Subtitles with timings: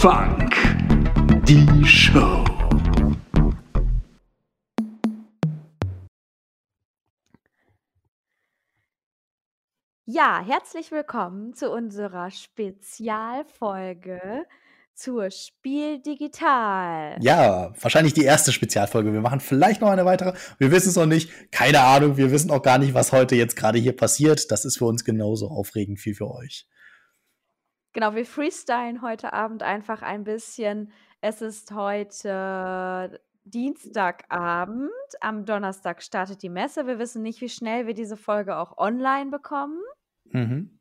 [0.00, 0.56] Funk,
[1.46, 2.42] die Show.
[10.06, 14.46] Ja, herzlich willkommen zu unserer Spezialfolge
[14.94, 17.18] zur Spiel Digital.
[17.20, 19.12] Ja, wahrscheinlich die erste Spezialfolge.
[19.12, 20.32] Wir machen vielleicht noch eine weitere.
[20.56, 21.52] Wir wissen es noch nicht.
[21.52, 22.16] Keine Ahnung.
[22.16, 24.50] Wir wissen auch gar nicht, was heute jetzt gerade hier passiert.
[24.50, 26.66] Das ist für uns genauso aufregend wie für euch.
[27.92, 30.92] Genau, wir freestylen heute Abend einfach ein bisschen.
[31.20, 34.90] Es ist heute Dienstagabend.
[35.20, 36.86] Am Donnerstag startet die Messe.
[36.86, 39.80] Wir wissen nicht, wie schnell wir diese Folge auch online bekommen.
[40.30, 40.78] Mhm.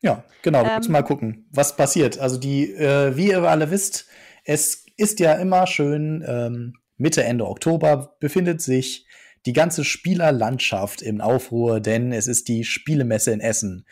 [0.00, 0.64] Ja, genau.
[0.64, 2.18] Ähm, mal gucken, was passiert.
[2.18, 4.08] Also die, äh, wie ihr alle wisst,
[4.44, 9.06] es ist ja immer schön, ähm, Mitte, Ende Oktober befindet sich
[9.46, 13.86] die ganze Spielerlandschaft im Aufruhr, denn es ist die Spielemesse in Essen.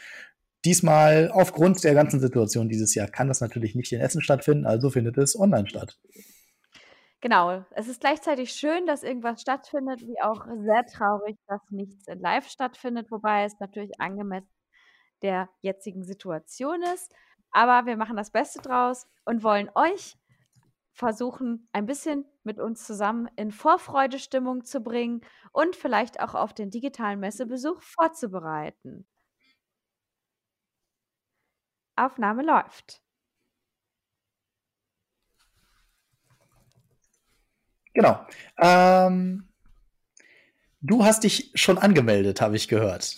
[0.64, 4.90] Diesmal aufgrund der ganzen Situation dieses Jahr kann das natürlich nicht in Essen stattfinden, also
[4.90, 5.98] findet es online statt.
[7.22, 7.64] Genau.
[7.72, 12.48] Es ist gleichzeitig schön, dass irgendwas stattfindet, wie auch sehr traurig, dass nichts in Live
[12.48, 14.48] stattfindet, wobei es natürlich angemessen
[15.22, 17.12] der jetzigen Situation ist.
[17.50, 20.16] Aber wir machen das Beste draus und wollen euch
[20.92, 25.20] versuchen, ein bisschen mit uns zusammen in Vorfreudestimmung zu bringen
[25.52, 29.06] und vielleicht auch auf den digitalen Messebesuch vorzubereiten.
[32.04, 33.02] Aufnahme läuft.
[37.92, 38.24] Genau.
[38.58, 39.48] Ähm,
[40.80, 43.16] du hast dich schon angemeldet, habe ich gehört.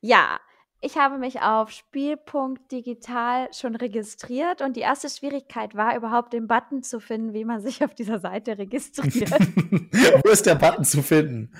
[0.00, 0.40] Ja,
[0.80, 6.46] ich habe mich auf Spielpunkt Digital schon registriert und die erste Schwierigkeit war überhaupt den
[6.46, 9.30] Button zu finden, wie man sich auf dieser Seite registriert.
[10.24, 11.52] Wo ist der Button zu finden?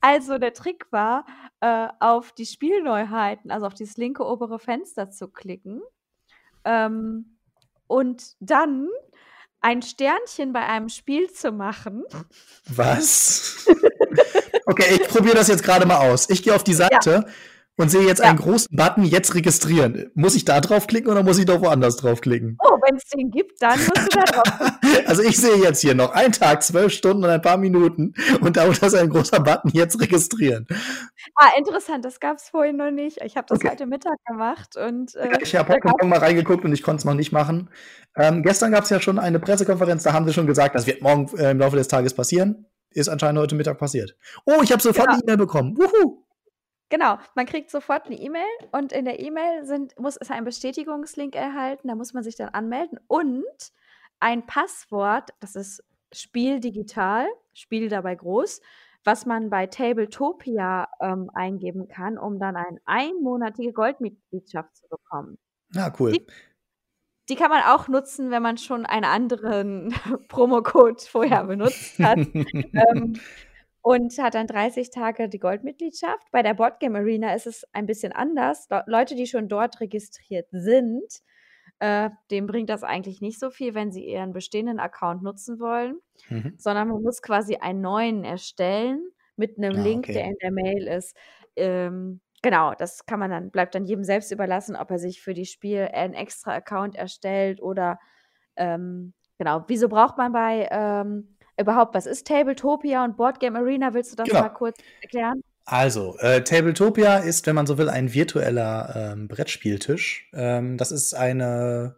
[0.00, 1.26] Also der Trick war,
[1.60, 5.82] äh, auf die Spielneuheiten, also auf dieses linke obere Fenster zu klicken
[6.64, 7.38] ähm,
[7.86, 8.88] und dann
[9.60, 12.04] ein Sternchen bei einem Spiel zu machen.
[12.68, 13.66] Was?
[14.66, 16.30] okay, ich probiere das jetzt gerade mal aus.
[16.30, 17.24] Ich gehe auf die Seite.
[17.26, 17.32] Ja
[17.78, 18.26] und sehe jetzt ja.
[18.26, 20.10] einen großen Button, jetzt registrieren.
[20.14, 22.58] Muss ich da draufklicken oder muss ich doch woanders draufklicken?
[22.60, 24.72] Oh, wenn es den gibt, dann musst du da drauf.
[25.06, 28.56] also ich sehe jetzt hier noch einen Tag, zwölf Stunden und ein paar Minuten und
[28.56, 30.66] da ist ein großer Button, jetzt registrieren.
[31.36, 33.18] Ah, interessant, das gab es vorhin noch nicht.
[33.22, 33.70] Ich habe das okay.
[33.70, 37.04] heute Mittag gemacht und äh, Ich habe heute Morgen mal reingeguckt und ich konnte es
[37.04, 37.70] noch nicht machen.
[38.16, 41.00] Ähm, gestern gab es ja schon eine Pressekonferenz, da haben sie schon gesagt, das wird
[41.00, 42.66] morgen äh, im Laufe des Tages passieren.
[42.90, 44.16] Ist anscheinend heute Mittag passiert.
[44.46, 45.12] Oh, ich habe sofort ja.
[45.12, 45.76] eine E-Mail bekommen.
[45.76, 46.24] Wuhu!
[46.90, 51.34] Genau, man kriegt sofort eine E-Mail und in der E-Mail sind muss es einen Bestätigungslink
[51.34, 53.44] erhalten, da muss man sich dann anmelden und
[54.20, 58.62] ein Passwort, das ist Spiel digital, Spiel dabei groß,
[59.04, 65.38] was man bei Tabletopia ähm, eingeben kann, um dann eine einmonatige Goldmitgliedschaft zu bekommen.
[65.76, 66.12] Ah, cool.
[66.12, 66.26] Die,
[67.28, 69.94] die kann man auch nutzen, wenn man schon einen anderen
[70.28, 72.18] Promocode vorher benutzt hat.
[72.34, 73.20] ähm,
[73.88, 76.30] und hat dann 30 Tage die Goldmitgliedschaft.
[76.30, 78.68] Bei der Boardgame Arena ist es ein bisschen anders.
[78.84, 81.10] Leute, die schon dort registriert sind,
[81.78, 86.00] äh, dem bringt das eigentlich nicht so viel, wenn sie ihren bestehenden Account nutzen wollen,
[86.28, 86.52] mhm.
[86.58, 90.12] sondern man muss quasi einen neuen erstellen mit einem ah, Link, okay.
[90.12, 91.16] der in der Mail ist.
[91.56, 95.32] Ähm, genau, das kann man dann, bleibt dann jedem selbst überlassen, ob er sich für
[95.32, 97.98] die Spiel einen extra Account erstellt oder
[98.56, 99.64] ähm, genau.
[99.66, 103.94] Wieso braucht man bei ähm, überhaupt, was ist Tabletopia und Boardgame Arena?
[103.94, 104.40] Willst du das genau.
[104.40, 105.42] mal kurz erklären?
[105.64, 110.30] Also, äh, Tabletopia ist, wenn man so will, ein virtueller ähm, Brettspieltisch.
[110.32, 111.96] Ähm, das ist eine,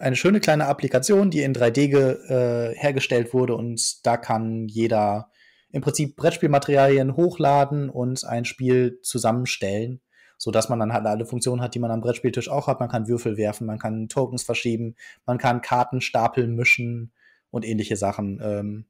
[0.00, 5.30] eine schöne kleine Applikation, die in 3D ge, äh, hergestellt wurde und da kann jeder
[5.70, 10.00] im Prinzip Brettspielmaterialien hochladen und ein Spiel zusammenstellen,
[10.36, 12.80] so dass man dann halt alle Funktionen hat, die man am Brettspieltisch auch hat.
[12.80, 14.96] Man kann Würfel werfen, man kann Tokens verschieben,
[15.26, 17.12] man kann Karten stapeln, mischen,
[17.56, 18.40] und ähnliche Sachen.
[18.42, 18.84] Ähm,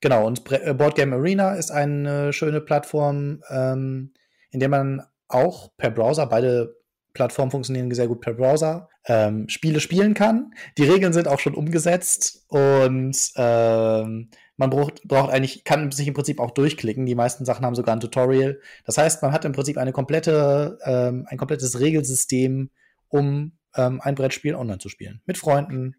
[0.00, 4.12] genau, und äh, Board Game Arena ist eine schöne Plattform, ähm,
[4.50, 6.76] in der man auch per Browser, beide
[7.14, 10.52] Plattformen funktionieren sehr gut per Browser, ähm, Spiele spielen kann.
[10.76, 16.14] Die Regeln sind auch schon umgesetzt und ähm, man braucht, braucht eigentlich, kann sich im
[16.14, 17.06] Prinzip auch durchklicken.
[17.06, 18.60] Die meisten Sachen haben sogar ein Tutorial.
[18.84, 22.70] Das heißt, man hat im Prinzip eine komplette, ähm, ein komplettes Regelsystem,
[23.08, 25.22] um ähm, ein Brettspiel online zu spielen.
[25.26, 25.96] Mit Freunden,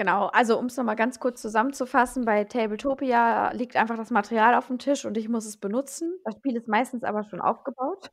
[0.00, 4.68] Genau, also um es nochmal ganz kurz zusammenzufassen, bei Tabletopia liegt einfach das Material auf
[4.68, 6.14] dem Tisch und ich muss es benutzen.
[6.24, 8.08] Das Spiel ist meistens aber schon aufgebaut.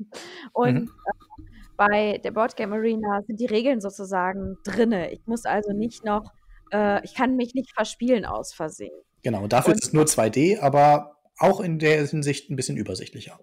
[0.51, 0.91] Und mhm.
[1.05, 1.43] äh,
[1.77, 5.13] bei der Boardgame Arena sind die Regeln sozusagen drinne.
[5.13, 6.33] Ich muss also nicht noch,
[6.73, 8.91] äh, ich kann mich nicht verspielen aus Versehen.
[9.23, 13.39] Genau, dafür und, ist es nur 2D, aber auch in der Hinsicht ein bisschen übersichtlicher.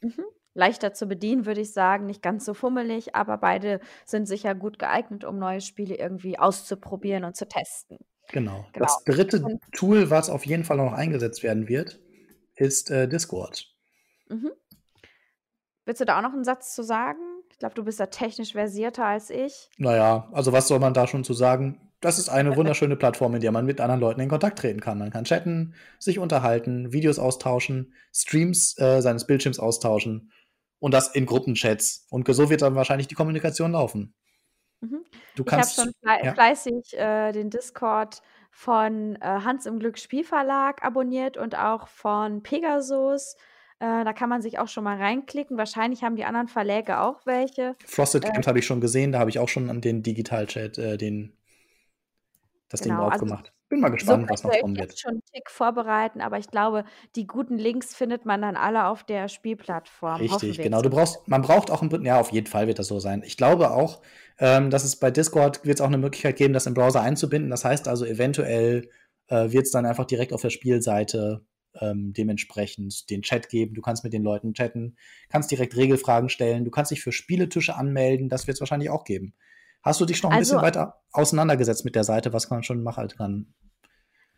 [0.00, 0.24] Mhm.
[0.54, 4.78] Leichter zu bedienen, würde ich sagen, nicht ganz so fummelig, aber beide sind sicher gut
[4.78, 7.98] geeignet, um neue Spiele irgendwie auszuprobieren und zu testen.
[8.30, 8.66] Genau.
[8.72, 8.86] Genau.
[8.86, 12.00] Das dritte Und Tool, was auf jeden Fall noch eingesetzt werden wird,
[12.56, 13.66] ist äh, Discord.
[14.28, 14.50] mhm.
[15.84, 17.18] Willst du da auch noch einen Satz zu sagen?
[17.50, 19.68] Ich glaube, du bist da technisch versierter als ich.
[19.78, 21.90] Naja, also was soll man da schon zu sagen?
[22.00, 24.98] Das ist eine wunderschöne Plattform, in der man mit anderen Leuten in Kontakt treten kann.
[24.98, 30.30] Man kann chatten, sich unterhalten, Videos austauschen, Streams äh, seines Bildschirms austauschen
[30.82, 32.06] und das in Gruppenchats.
[32.10, 34.14] Und so wird dann wahrscheinlich die Kommunikation laufen.
[34.80, 35.04] Mhm.
[35.36, 35.76] Du Ich habe kannst.
[35.76, 36.34] schon Ja.
[36.34, 38.20] fleißig äh, den Discord
[38.50, 43.36] von äh, Hans im Glück Spielverlag abonniert und auch von Pegasus.
[43.78, 45.56] Äh, da kann man sich auch schon mal reinklicken.
[45.56, 47.76] Wahrscheinlich haben die anderen Verläge auch welche.
[47.86, 50.78] Frosted Äh, Games habe ich schon gesehen, da habe ich auch schon an den Digital-Chat,
[50.78, 51.32] äh, den,
[52.68, 53.52] das Ding genau, drauf also gemacht.
[53.72, 54.90] Bin mal so gespannt, was noch kommen ich wird.
[54.90, 56.84] jetzt schon 'n Tick vorbereiten, aber ich glaube,
[57.16, 60.82] die guten Links findet man dann alle auf der Spielplattform, Richtig, genau.
[60.82, 63.22] Du brauchst, man braucht auch ein, Br- ja, auf jeden Fall wird das so sein.
[63.24, 64.02] Ich glaube auch,
[64.38, 67.50] ähm, dass es bei Discord wird es auch eine Möglichkeit geben, das im Browser einzubinden.
[67.50, 68.90] Das heißt also, eventuell
[69.28, 71.46] äh, wird es dann einfach direkt auf der Spielseite
[71.80, 73.74] ähm, dementsprechend den Chat geben.
[73.74, 74.96] Du kannst mit den Leuten chatten,
[75.30, 78.28] kannst direkt Regelfragen stellen, du kannst dich für Spieletische anmelden.
[78.28, 79.32] Das wird es wahrscheinlich auch geben.
[79.82, 82.82] Hast du dich noch ein bisschen Also weiter auseinandergesetzt mit der Seite, was man schon
[82.82, 83.54] machen kann?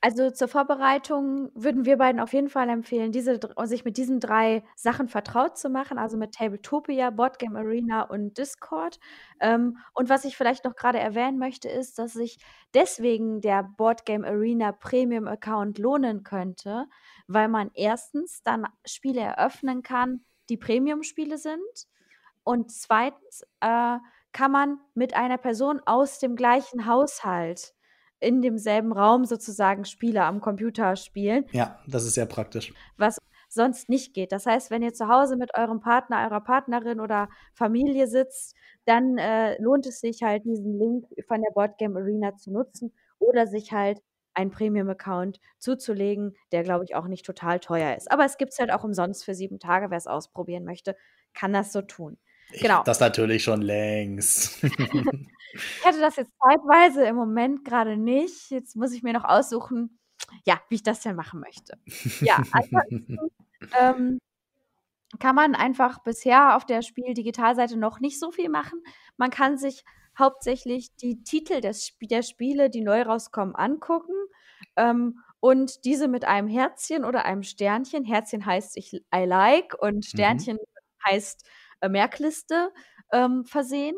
[0.04, 4.62] Also zur Vorbereitung würden wir beiden auf jeden Fall empfehlen, diese, sich mit diesen drei
[4.76, 8.98] Sachen vertraut zu machen, also mit Tabletopia, Boardgame Arena und Discord.
[9.40, 12.36] Ähm, und was ich vielleicht noch gerade erwähnen möchte, ist, dass sich
[12.74, 16.84] deswegen der Boardgame Arena Premium Account lohnen könnte,
[17.26, 20.20] weil man erstens dann Spiele eröffnen kann,
[20.50, 21.88] die Premium-Spiele sind.
[22.42, 23.96] Und zweitens äh,
[24.34, 27.72] kann man mit einer Person aus dem gleichen Haushalt
[28.20, 32.74] in demselben Raum sozusagen Spiele am Computer spielen, Ja, das ist sehr praktisch.
[32.96, 34.32] was sonst nicht geht.
[34.32, 39.16] Das heißt, wenn ihr zu Hause mit eurem Partner, eurer Partnerin oder Familie sitzt, dann
[39.16, 43.72] äh, lohnt es sich halt, diesen Link von der Boardgame Arena zu nutzen oder sich
[43.72, 44.00] halt
[44.34, 48.10] einen Premium-Account zuzulegen, der, glaube ich, auch nicht total teuer ist.
[48.10, 49.90] Aber es gibt es halt auch umsonst für sieben Tage.
[49.90, 50.96] Wer es ausprobieren möchte,
[51.34, 52.18] kann das so tun.
[52.52, 52.82] Ich Genau.
[52.84, 54.58] das natürlich schon längst.
[55.78, 58.50] Ich hatte das jetzt zeitweise im Moment gerade nicht.
[58.50, 59.98] Jetzt muss ich mir noch aussuchen,
[60.46, 61.78] ja, wie ich das denn machen möchte.
[62.20, 63.28] Ja, ansonsten
[63.78, 64.18] ähm,
[65.20, 68.82] kann man einfach bisher auf der Spiel-Digitalseite noch nicht so viel machen.
[69.16, 69.84] Man kann sich
[70.18, 74.14] hauptsächlich die Titel des Sp der Spiele, die neu rauskommen, angucken
[74.76, 78.04] ähm, und diese mit einem Herzchen oder einem Sternchen.
[78.04, 80.08] Herzchen heißt ich I like und Mhm.
[80.08, 80.58] Sternchen
[81.06, 81.48] heißt äh,
[81.88, 82.70] Merkliste
[83.12, 83.96] ähm, versehen.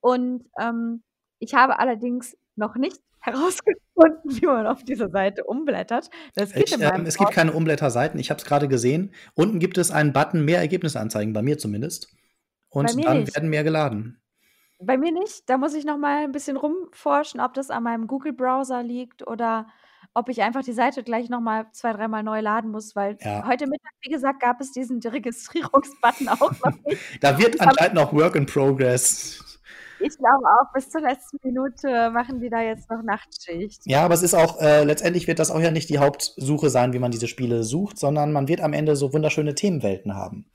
[0.00, 1.02] Und ähm,
[1.38, 6.08] ich habe allerdings noch nicht herausgefunden, wie man auf diese Seite umblättert.
[6.34, 8.18] Das geht Ich, in ähm, es gibt keine Umblätterseiten.
[8.20, 9.12] Ich habe es gerade gesehen.
[9.34, 12.14] Unten gibt es einen Button mehr Ergebnisse anzeigen, bei mir zumindest.
[12.70, 13.34] Und mir dann nicht.
[13.34, 14.20] werden mehr geladen.
[14.80, 15.48] Bei mir nicht.
[15.48, 19.66] Da muss ich noch mal ein bisschen rumforschen, ob das an meinem Google-Browser liegt oder
[20.18, 23.46] ob ich einfach die Seite gleich noch mal zwei, dreimal neu laden muss, weil Ja.
[23.46, 27.00] heute Mittag, wie gesagt, gab es diesen Registrierungsbutton auch noch nicht.
[27.20, 29.42] Da wird anscheinend noch Work in Progress.
[30.00, 33.80] ich glaube auch, bis zur letzten Minute machen die da jetzt noch Nachtschicht.
[33.84, 36.92] Ja, aber es ist auch, äh, letztendlich wird das auch ja nicht die Hauptsuche sein,
[36.92, 40.46] wie man diese Spiele sucht, sondern man wird am Ende so wunderschöne Themenwelten haben.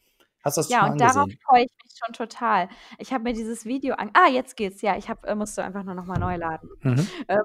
[0.43, 1.39] Hast du das Ja, und darauf angesehen?
[1.45, 2.67] freue ich mich schon total.
[2.99, 4.81] Ich habe mir dieses Video an ah, jetzt geht's.
[4.81, 6.69] Ja, ich habe äh, musste einfach nur noch mal neu laden.
[6.81, 7.07] Mhm.
[7.29, 7.41] Ähm,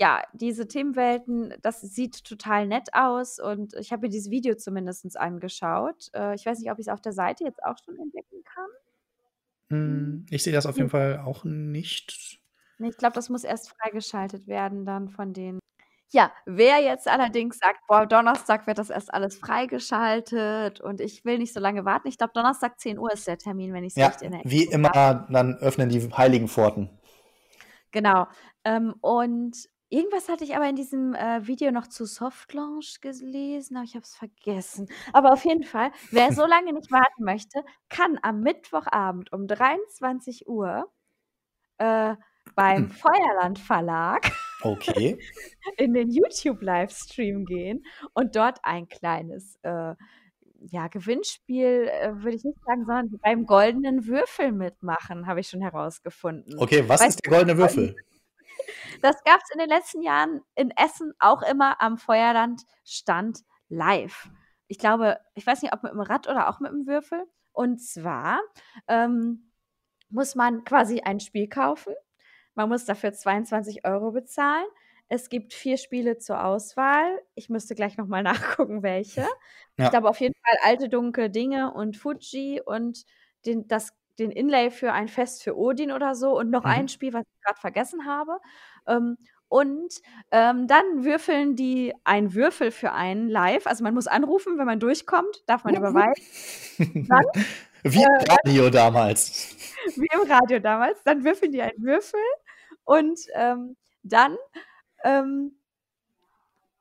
[0.00, 5.16] ja, diese Themenwelten, das sieht total nett aus und ich habe mir dieses Video zumindest
[5.18, 6.08] angeschaut.
[6.14, 8.68] Äh, ich weiß nicht, ob ich es auf der Seite jetzt auch schon entdecken kann.
[9.70, 10.80] Hm, Ich sehe das auf Hm.
[10.80, 12.40] jeden Fall auch nicht.
[12.78, 15.58] Ich glaube, das muss erst freigeschaltet werden dann von den
[16.12, 21.38] ja, wer jetzt allerdings sagt: „Boah, Donnerstag wird das erst alles freigeschaltet und ich will
[21.38, 24.20] nicht so lange warten.“ Ich glaube, Donnerstag 10:00 ist der Termin, wenn ich's Ja, recht
[24.22, 25.30] in wie immer, habe.
[25.30, 26.90] dann öffnen die heiligen Pforten.
[27.92, 28.28] Genau.
[28.64, 33.76] Ähm, und irgendwas hatte ich aber in diesem, äh, Video noch zu Soft Launch gelesen,
[33.76, 34.88] aber ich habe es vergessen.
[35.12, 40.86] Aber auf jeden Fall, wer so lange nicht warten möchte, kann am Mittwochabend um 23:00
[41.78, 42.16] äh,
[42.54, 42.90] beim Hm.
[42.90, 44.30] Feuerland Verlag
[44.62, 45.18] Okay.
[45.78, 49.94] in den YouTube-Livestream gehen und dort ein kleines, äh,
[50.70, 55.62] ja, Gewinnspiel, äh, würde ich nicht sagen, sondern beim goldenen Würfel mitmachen, habe ich schon
[55.62, 56.58] herausgefunden.
[56.58, 57.96] Okay, was Weißt ist der goldene Würfel?
[59.02, 64.28] Das gab's in den letzten Jahren in Essen auch immer am Feuerland-Stand live.
[64.68, 67.24] Ich glaube, ich weiß nicht, ob mit dem Rad oder auch mit dem Würfel.
[67.52, 68.40] Und zwar
[68.88, 69.50] ähm,
[70.08, 71.94] muss man quasi ein Spiel kaufen.
[72.54, 74.66] Man muss dafür 22 Euro bezahlen.
[75.08, 77.20] Es gibt vier Spiele zur Auswahl.
[77.34, 79.22] Ich müsste gleich nochmal nachgucken, welche.
[79.76, 79.84] Ja.
[79.84, 83.04] Ich glaube auf jeden Fall Alte Dunkle Dinge und Fuji und
[83.44, 86.70] den, das, den Inlay für ein Fest für Odin oder so und noch Mhm.
[86.70, 88.38] ein Spiel, was ich gerade vergessen habe.
[88.86, 89.16] Ähm,
[89.48, 89.94] und
[90.30, 93.66] ähm, dann würfeln die einen Würfel für einen live.
[93.66, 96.14] Also man muss anrufen, wenn man durchkommt, darf man überweisen,
[97.82, 99.56] Wie im Radio damals.
[99.96, 101.02] wie im Radio damals.
[101.04, 102.20] Dann würfeln die einen Würfel
[102.84, 104.36] und ähm, dann,
[105.04, 105.56] ähm,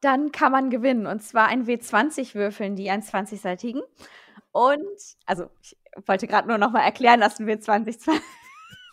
[0.01, 1.07] dann kann man gewinnen.
[1.07, 3.81] Und zwar ein W20 würfeln, die einen 20-seitigen.
[4.51, 8.21] Und, also ich wollte gerade nur noch mal erklären, dass ein W20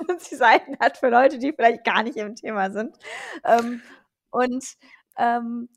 [0.07, 2.97] 20 Seiten hat für Leute, die vielleicht gar nicht im Thema sind.
[3.45, 3.83] Ähm,
[4.31, 4.65] und
[5.17, 5.69] ähm,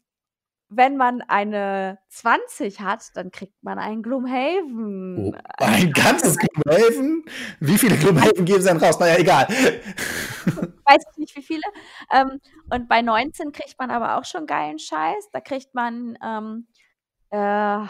[0.71, 5.35] wenn man eine 20 hat, dann kriegt man einen Gloomhaven.
[5.35, 7.25] Oh, ein ganzes Gloomhaven?
[7.59, 8.99] Wie viele Gloomhaven geben sie denn raus?
[8.99, 9.47] Naja, egal.
[10.85, 11.63] weiß ich nicht wie viele.
[12.13, 15.29] Ähm, und bei 19 kriegt man aber auch schon geilen Scheiß.
[15.31, 16.67] Da kriegt man, ähm,
[17.31, 17.87] äh,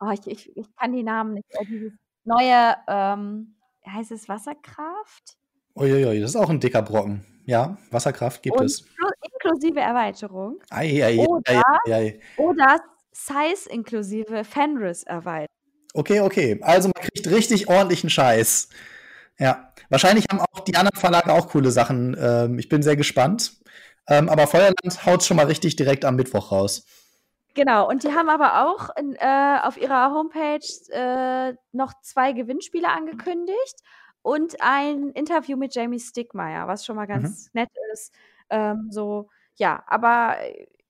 [0.00, 1.92] oh, ich, ich, ich kann die Namen nicht, äh, dieses
[2.30, 3.54] neue, ähm,
[3.86, 5.36] heißt es Wasserkraft?
[5.74, 7.24] Uiuiui, das ist auch ein dicker Brocken.
[7.46, 8.82] Ja, Wasserkraft gibt Und es.
[8.82, 10.60] inklu- inklusive Erweiterung.
[10.70, 12.20] Ei, ei, Oder- ei.
[12.36, 12.80] Oder
[13.12, 15.46] Size inklusive Fenris Erweiterung.
[15.94, 16.58] Okay, okay.
[16.62, 18.68] Also man kriegt richtig ordentlichen Scheiß.
[19.38, 19.72] Ja.
[19.88, 22.16] Wahrscheinlich haben auch die anderen Verlage auch coole Sachen.
[22.20, 23.54] Ähm, ich bin sehr gespannt.
[24.06, 26.84] Ähm, aber Feuerland haut schon mal richtig direkt am Mittwoch raus.
[27.54, 30.60] Genau, und die haben aber auch in, äh, auf ihrer Homepage
[30.92, 33.76] äh, noch zwei Gewinnspiele angekündigt
[34.22, 38.14] und ein Interview mit Jamie Stickmeyer, was schon mal ganz nett ist.
[38.50, 40.36] Ähm, so, ja, aber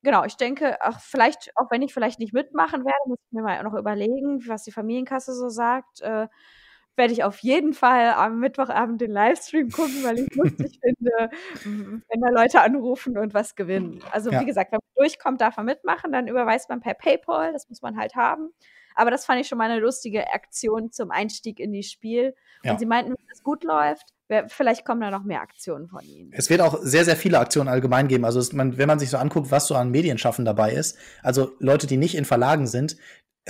[0.03, 3.43] genau, ich denke, ach, vielleicht, auch wenn ich vielleicht nicht mitmachen werde, muss ich mir
[3.43, 6.03] mal noch überlegen, was die Familienkasse so sagt.
[6.03, 6.29] Äh,
[7.01, 11.31] werde ich auf jeden Fall am Mittwochabend den Livestream gucken, weil ich lustig finde,
[11.65, 14.01] wenn da Leute anrufen und was gewinnen.
[14.13, 14.41] Also Ja.
[14.43, 17.81] wie gesagt, wenn man durchkommt, darf man mitmachen, dann überweist man per PayPal, das muss
[17.81, 18.51] man halt haben.
[18.95, 22.35] Aber das fand ich schon mal eine lustige Aktion zum Einstieg in die Spiel.
[22.63, 22.73] Ja.
[22.73, 24.13] Und sie meinten, wenn es gut läuft,
[24.49, 26.33] vielleicht kommen da noch mehr Aktionen von ihnen.
[26.35, 28.25] Es wird auch sehr, sehr viele Aktionen allgemein geben.
[28.27, 31.53] Also es, man, wenn man sich so anguckt, was so an Medienschaffen dabei ist, also
[31.61, 32.97] Leute, die nicht in Verlagen sind,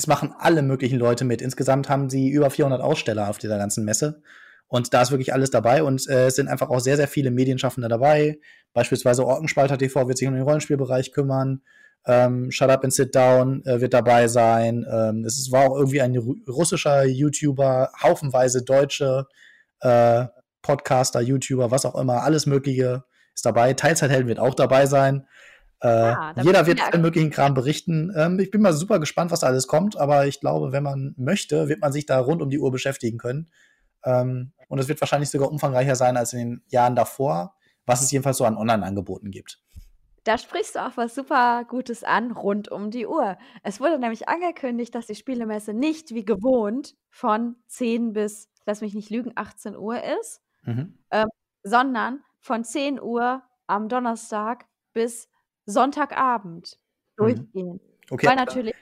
[0.00, 1.42] es machen alle möglichen Leute mit.
[1.42, 4.22] Insgesamt haben sie über 400 Aussteller auf dieser ganzen Messe.
[4.66, 5.82] Und da ist wirklich alles dabei.
[5.82, 8.38] Und äh, es sind einfach auch sehr, sehr viele Medienschaffende dabei.
[8.72, 11.60] Beispielsweise Orkenspalter TV wird sich um den Rollenspielbereich kümmern.
[12.06, 14.86] Ähm, Shut Up and Sit Down äh, wird dabei sein.
[14.90, 19.26] Ähm, es war auch irgendwie ein ru- russischer YouTuber, haufenweise deutsche
[19.80, 20.24] äh,
[20.62, 23.04] Podcaster, YouTuber, was auch immer, alles Mögliche
[23.34, 23.74] ist dabei.
[23.74, 25.26] Teilzeithelden wird auch dabei sein.
[25.80, 28.12] Äh, Ah, jeder wird allen möglichen Kram berichten.
[28.14, 31.14] Ähm, ich bin mal super gespannt, was da alles kommt, aber ich glaube, wenn man
[31.16, 33.50] möchte, wird man sich da rund um die Uhr beschäftigen können.
[34.04, 37.54] Ähm, und es wird wahrscheinlich sogar umfangreicher sein als in den Jahren davor,
[37.86, 39.58] was es jedenfalls so an Online-Angeboten gibt.
[40.24, 43.38] Da sprichst du auch was super Gutes an, rund um die Uhr.
[43.62, 48.92] Es wurde nämlich angekündigt, dass die Spielemesse nicht wie gewohnt von 10 bis, lass mich
[48.94, 50.98] nicht lügen, 18 Uhr ist, Mhm.
[51.62, 55.29] sondern von 10 Uhr am Donnerstag bis
[55.70, 56.76] Sonntagabend
[57.16, 57.22] Mhm.
[57.24, 57.80] durchgehen.
[58.10, 58.74] Okay, Weil natürlich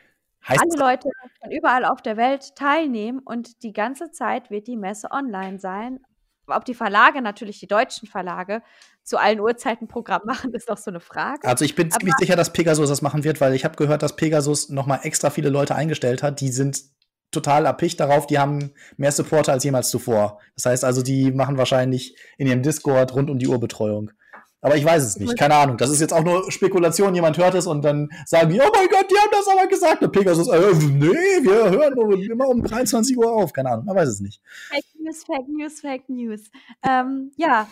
[0.47, 1.09] heißt alle Leute
[1.40, 6.00] von überall auf der Welt teilnehmen und die ganze Zeit wird die Messe online sein.
[6.47, 8.62] Ob die Verlage, natürlich die deutschen Verlage,
[9.04, 11.47] zu allen Uhrzeiten Programm machen, ist doch so eine Frage.
[11.47, 14.02] Also ich bin Aber- ziemlich sicher, dass Pegasus das machen wird, weil ich habe gehört,
[14.02, 16.40] dass Pegasus noch mal extra viele Leute eingestellt hat.
[16.40, 16.83] Die sind
[17.30, 18.26] total erpicht darauf.
[18.26, 20.40] Die haben mehr Supporter als jemals zuvor.
[20.54, 24.12] Das heißt also, die machen wahrscheinlich in ihrem Discord rund um die Uhr Betreuung.
[24.60, 25.38] Aber ich weiß es nicht.
[25.38, 25.76] Keine Ahnung.
[25.76, 27.14] Das ist jetzt auch nur Spekulation.
[27.14, 30.02] Jemand hört es und dann sagen die, oh mein Gott, die haben das aber gesagt.
[30.02, 33.52] Der Pegasus, äh, nee, wir hören nur immer um 23 Uhr auf.
[33.52, 33.84] Keine Ahnung.
[33.84, 34.42] Man weiß es nicht.
[34.68, 36.50] Fake News, Fake News, Fake News.
[36.82, 37.68] Ähm, ja,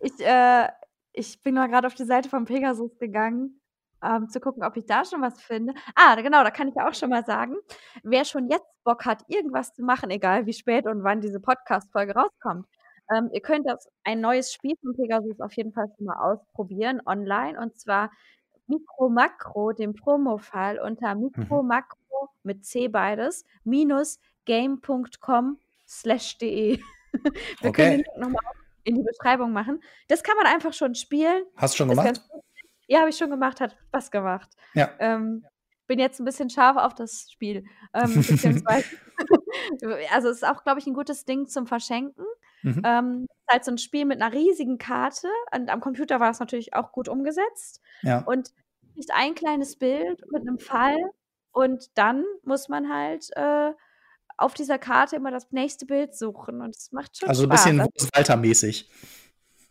[0.00, 0.68] ich, äh,
[1.12, 3.60] ich bin mal gerade auf die Seite von Pegasus gegangen,
[4.02, 5.72] ähm, zu gucken, ob ich da schon was finde.
[5.94, 7.54] Ah, genau, da kann ich ja auch schon mal sagen,
[8.02, 12.14] wer schon jetzt Bock hat, irgendwas zu machen, egal wie spät und wann diese Podcast-Folge
[12.14, 12.66] rauskommt,
[13.14, 17.00] ähm, ihr könnt das ein neues Spiel von Pegasus auf jeden Fall schon mal ausprobieren
[17.06, 18.10] online und zwar
[18.68, 26.78] Mikro Makro, dem Promo-File unter Mikro Makro mit C beides minus game.com slash de.
[27.12, 27.32] Wir
[27.68, 27.72] Okay.
[27.72, 28.42] können den Link nochmal
[28.84, 29.80] in die Beschreibung machen.
[30.08, 31.44] Das kann man einfach schon spielen.
[31.56, 32.20] Hast du schon Ist gemacht?
[32.88, 34.50] Ja, habe ich schon gemacht, hat Spaß gemacht.
[34.74, 34.90] Ja.
[35.00, 35.44] Ähm,
[35.86, 37.64] bin jetzt ein bisschen scharf auf das Spiel.
[37.94, 38.10] Ähm,
[40.12, 42.24] also es ist auch, glaube ich, ein gutes Ding zum Verschenken.
[42.66, 42.82] Mhm.
[42.84, 45.28] Ähm, ist halt so ein Spiel mit einer riesigen Karte.
[45.54, 47.80] Und am Computer war das natürlich auch gut umgesetzt.
[48.02, 48.24] Ja.
[48.26, 48.50] Und
[48.96, 50.96] nicht ein kleines Bild mit einem Fall.
[51.52, 53.70] Und dann muss man halt äh,
[54.36, 56.60] auf dieser Karte immer das nächste Bild suchen.
[56.60, 58.90] Und es macht schon Also ein bisschen Also, Walter-mäßig.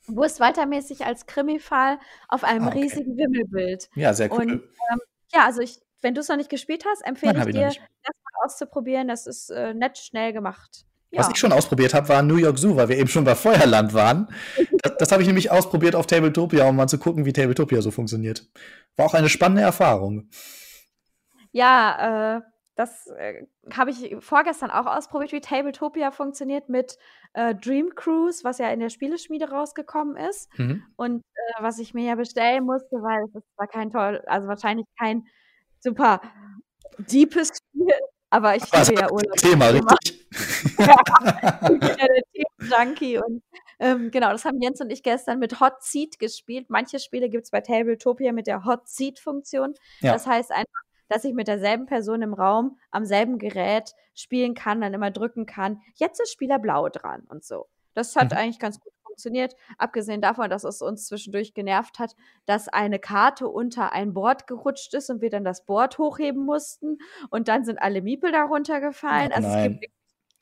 [0.08, 2.00] Wurst-Walter-mäßig als Krimi-Fall
[2.30, 2.84] auf einem Ah, okay.
[2.84, 3.90] riesigen Wimmelbild.
[3.96, 4.40] Ja, sehr cool.
[4.40, 5.00] Und ähm,
[5.34, 7.68] ja, also ich, wenn du es noch nicht gespielt hast, empfehle Nein, ich ich dir,
[8.04, 9.10] das mal auszuprobieren.
[9.10, 10.86] Das ist äh, nett schnell gemacht.
[11.15, 11.31] Was Ja.
[11.34, 14.27] ich schon ausprobiert habe, war New York Zoo, weil wir eben schon bei Feuerland waren.
[14.81, 17.91] Das, das habe ich nämlich ausprobiert auf Tabletopia, um mal zu gucken, wie Tabletopia so
[17.91, 18.48] funktioniert.
[18.98, 20.29] War auch eine spannende Erfahrung.
[21.51, 22.41] Ja, äh,
[22.75, 23.43] das äh,
[23.74, 26.98] habe ich vorgestern auch ausprobiert, wie Tabletopia funktioniert mit
[27.34, 30.50] äh, Dream Cruise, was ja in der Spieleschmiede rausgekommen ist.
[30.57, 30.84] Mhm.
[30.98, 34.86] Und äh, was ich mir ja bestellen musste, weil es zwar kein toll, also wahrscheinlich
[35.00, 35.25] kein
[35.79, 36.22] super
[36.98, 37.93] deepes Spiel,
[38.29, 39.38] aber ich Also, liebe ja Urlaub.
[39.38, 40.14] Thema, richtig?
[40.79, 43.44] Ich bin ja der Themen-Junkie und
[43.79, 46.70] ähm, genau, das haben Jens und ich gestern mit Hot Seat gespielt.
[46.70, 49.74] Manche Spiele gibt es bei Tabletopia mit der Hot Seat-Funktion.
[50.01, 50.13] Ja.
[50.13, 54.82] Das heißt einfach, dass ich mit derselben Person im Raum am selben Gerät spielen kann,
[54.82, 57.67] dann immer drücken kann, jetzt ist Spieler blau dran und so.
[57.94, 58.38] Das hat Mhm.
[58.38, 62.15] eigentlich ganz gut funktioniert, abgesehen davon, dass es uns zwischendurch genervt hat,
[62.46, 66.98] dass eine Karte unter ein Board gerutscht ist und wir dann das Board hochheben mussten
[67.29, 69.32] und dann sind alle Miepel darunter gefallen.
[69.32, 69.95] Oh also es gibt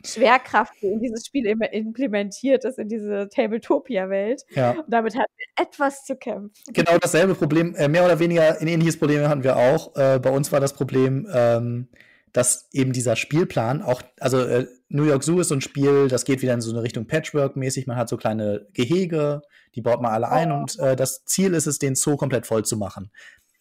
[0.06, 4.44] Schwerkraft, die in dieses Spiel immer implementiert ist, in diese Tabletopia-Welt.
[4.50, 4.72] Ja.
[4.72, 6.52] Und damit hatten wir etwas zu kämpfen.
[6.74, 9.96] Genau dasselbe Problem, äh, mehr oder weniger ein ähnliches Problem hatten wir auch.
[9.96, 11.88] Äh, bei uns war das Problem, ähm,
[12.34, 16.26] dass eben dieser Spielplan auch, also äh, New York Zoo ist so ein Spiel, das
[16.26, 17.88] geht wieder in so eine Richtung Patchwork-mäßig.
[17.88, 19.42] Man hat so kleine Gehege,
[19.76, 22.66] die baut man alle ein und äh, das Ziel ist es, den Zoo komplett voll
[22.66, 23.12] zu machen.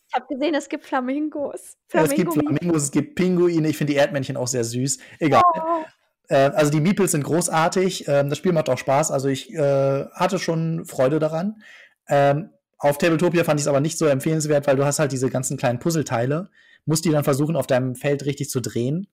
[0.08, 1.76] Ich habe gesehen, es gibt Flamingos.
[1.92, 4.98] Ja, es gibt Flamingo Flamingos, es gibt Pinguine, ich finde die Erdmännchen auch sehr süß.
[5.20, 5.42] Egal.
[5.54, 5.84] Oh,
[6.28, 8.06] also die Meeples sind großartig.
[8.08, 9.10] Ähm, das Spiel macht auch Spaß.
[9.10, 11.62] Also ich äh, hatte schon Freude daran.
[12.08, 15.30] Ähm, auf Tabletopia fand ich es aber nicht so empfehlenswert, weil du hast halt diese
[15.30, 16.50] ganzen kleinen Puzzleteile,
[16.84, 19.06] musst die dann versuchen, auf deinem Feld richtig zu drehen.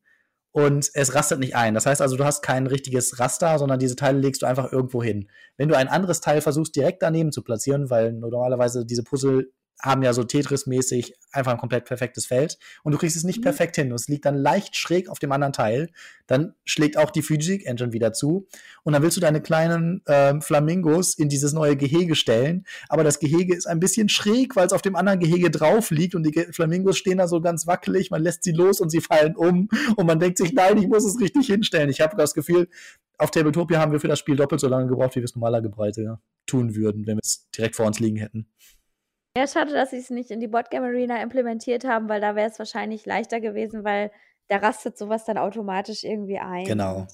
[0.51, 1.75] Und es rastet nicht ein.
[1.75, 5.03] Das heißt also, du hast kein richtiges Raster, sondern diese Teile legst du einfach irgendwo
[5.03, 5.29] hin.
[5.57, 9.51] Wenn du ein anderes Teil versuchst, direkt daneben zu platzieren, weil normalerweise diese Puzzle
[9.81, 13.43] haben ja so Tetris-mäßig einfach ein komplett perfektes Feld und du kriegst es nicht Mhm.
[13.43, 13.91] perfekt hin.
[13.91, 15.89] Es liegt dann leicht schräg auf dem anderen Teil.
[16.27, 18.47] Dann schlägt auch die Physik Engine wieder zu
[18.83, 23.19] und dann willst du deine kleinen ähm, Flamingos in dieses neue Gehege stellen, aber das
[23.19, 26.31] Gehege ist ein bisschen schräg, weil es auf dem anderen Gehege drauf liegt und die
[26.31, 29.69] Ge Flamingos stehen da so ganz wackelig, man lässt sie los und sie fallen um
[29.95, 31.89] und man denkt sich, nein, ich muss es richtig hinstellen.
[31.89, 32.67] Ich habe das Gefühl,
[33.17, 36.03] auf Tabletopia haben wir für das Spiel doppelt so lange gebraucht, wie wir es normalerweise
[36.03, 38.47] ja, tun würden, wenn wir es direkt vor uns liegen hätten.
[39.37, 42.49] Ja, schade, dass sie es nicht in die Boardgame Arena implementiert haben, weil da wäre
[42.49, 44.11] es wahrscheinlich leichter gewesen, weil
[44.47, 46.65] da rastet sowas dann automatisch irgendwie ein.
[46.65, 47.07] Genau.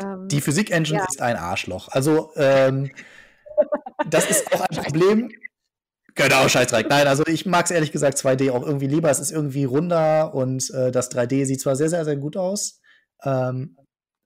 [0.00, 1.06] Ähm, Die Physik-Engine Ja.
[1.08, 1.88] ist ein Arschloch.
[1.88, 2.90] Also, ähm,
[4.08, 5.30] das ist auch ein Problem.
[6.14, 6.88] Genau, Scheißdreck.
[6.88, 9.08] Nein, also ich mag es ehrlich gesagt 2D auch irgendwie lieber.
[9.08, 12.80] Es ist irgendwie runder und äh, das 3D sieht zwar sehr, sehr, sehr gut aus,
[13.22, 13.76] ähm,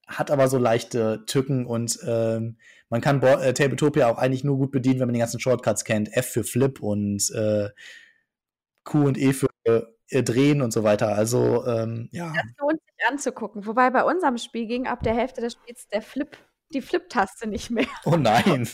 [0.06, 2.56] hat aber so leichte Tücken und ähm,
[2.88, 5.84] man kann Bo äh, Tabletopia auch eigentlich nur gut bedienen, wenn man die ganzen Shortcuts
[5.84, 6.14] kennt.
[6.14, 7.70] F für Flip und äh,
[8.84, 11.14] Q und E für äh, Drehen und so weiter.
[11.14, 12.32] Also, ähm, ja.
[12.34, 13.66] das lohnt sich anzugucken.
[13.66, 16.36] Wobei bei unserem Spiel ging ab der Hälfte des Spiels der Flip,
[16.74, 17.86] die Flip-Taste nicht mehr.
[18.04, 18.68] Oh nein.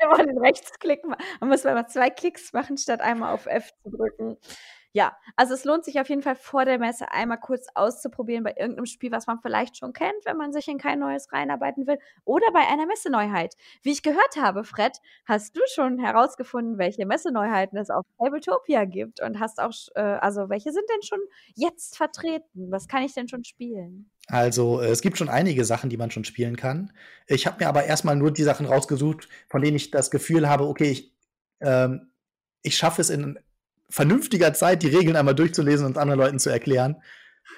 [0.00, 1.22] Immer den Rechtsklick machen.
[1.40, 4.36] Man muss mal zwei Klicks machen, statt einmal auf F zu drücken.
[4.96, 8.54] Ja, also es lohnt sich auf jeden Fall vor der Messe einmal kurz auszuprobieren bei
[8.56, 11.98] irgendeinem Spiel, was man vielleicht schon kennt, wenn man sich in kein neues reinarbeiten will.
[12.24, 13.56] Oder bei einer Messeneuheit.
[13.82, 19.20] Wie ich gehört habe, Fred, hast du schon herausgefunden, welche Messeneuheiten es auf Tabletopia gibt
[19.20, 21.20] und hast auch, äh, also welche sind denn schon
[21.54, 22.70] jetzt vertreten?
[22.70, 24.10] Was kann ich denn schon spielen?
[24.28, 26.90] Also, äh, es gibt schon einige Sachen, die man schon spielen kann.
[27.26, 30.66] Ich habe mir aber erstmal nur die Sachen rausgesucht, von denen ich das Gefühl habe,
[30.66, 31.14] okay, ich,
[31.60, 32.12] ähm,
[32.62, 33.38] ich schaffe es in
[33.88, 36.96] vernünftiger Zeit, die Regeln einmal durchzulesen und anderen Leuten zu erklären.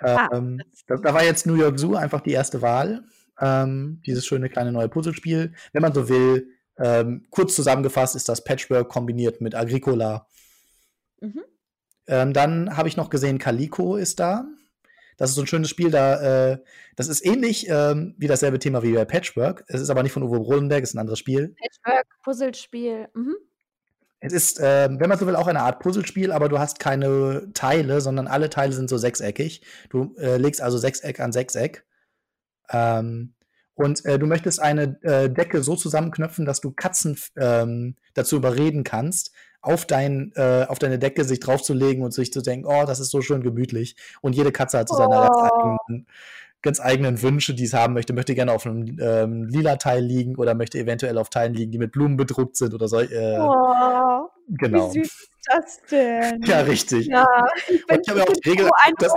[0.00, 3.04] Ah, Ähm, da, da war jetzt New York Zoo einfach die erste Wahl.
[3.40, 5.54] Ähm, dieses schöne kleine neue Puzzlespiel.
[5.72, 10.26] Wenn man so will, ähm, kurz zusammengefasst ist das Patchwork kombiniert mit Agricola.
[11.20, 11.42] Mhm.
[12.06, 14.46] Ähm, dann habe ich noch gesehen, Calico ist da.
[15.16, 16.58] Das ist so ein schönes Spiel, da, äh,
[16.94, 19.64] das ist ähnlich ähm, wie dasselbe Thema wie bei Patchwork.
[19.66, 21.56] Es ist aber nicht von Uwe Rodenberg, es ist ein anderes Spiel.
[21.60, 23.08] Patchwork, Puzzlespiel.
[23.14, 23.34] Mhm.
[24.20, 27.48] Es ist, ähm, wenn man so will, auch eine Art Puzzlespiel, aber du hast keine
[27.54, 29.62] Teile, sondern alle Teile sind so sechseckig.
[29.90, 31.84] Du äh, legst also Sechseck an Sechseck.
[32.70, 33.34] Ähm,
[33.74, 38.82] und äh, du möchtest eine äh, Decke so zusammenknöpfen, dass du Katzen ähm, dazu überreden
[38.82, 42.98] kannst, auf, dein, äh, auf deine Decke sich draufzulegen und sich zu denken, oh, das
[43.00, 43.94] ist so schön gemütlich.
[44.20, 45.44] Und jede Katze hat so seine ganz Oh.
[45.44, 46.06] eigenen,
[46.62, 48.12] ganz eigenen Wünsche, die es haben möchte.
[48.12, 51.78] Möchte gerne auf einem ähm, lila Teil liegen oder möchte eventuell auf Teilen liegen, die
[51.78, 52.98] mit Blumen bedruckt sind oder so.
[53.00, 54.07] Äh, Oh,
[54.48, 54.94] genau.
[54.94, 56.42] wie süß ist das denn?
[56.42, 57.06] Ja, richtig.
[57.06, 57.26] Ja,
[57.68, 59.14] ich bin, ich habe ja auch die Regel- das-.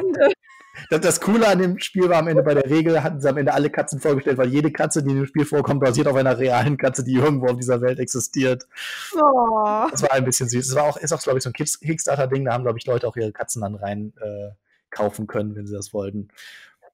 [0.90, 3.38] Das, das, Coole an dem Spiel war am Ende bei der Regel, hatten sie am
[3.38, 6.38] Ende alle Katzen vorgestellt, weil jede Katze, die in dem Spiel vorkommt, basiert auf einer
[6.40, 8.68] realen Katze, die irgendwo auf dieser Welt existiert.
[9.14, 9.88] Oh.
[9.92, 10.70] Das war ein bisschen süß.
[10.70, 13.06] Es war auch, ist auch, glaube ich, so ein Kickstarter-Ding, da haben, glaube ich, Leute
[13.08, 14.52] auch ihre Katzen dann rein äh,
[14.92, 16.30] kaufen können, wenn sie das wollten.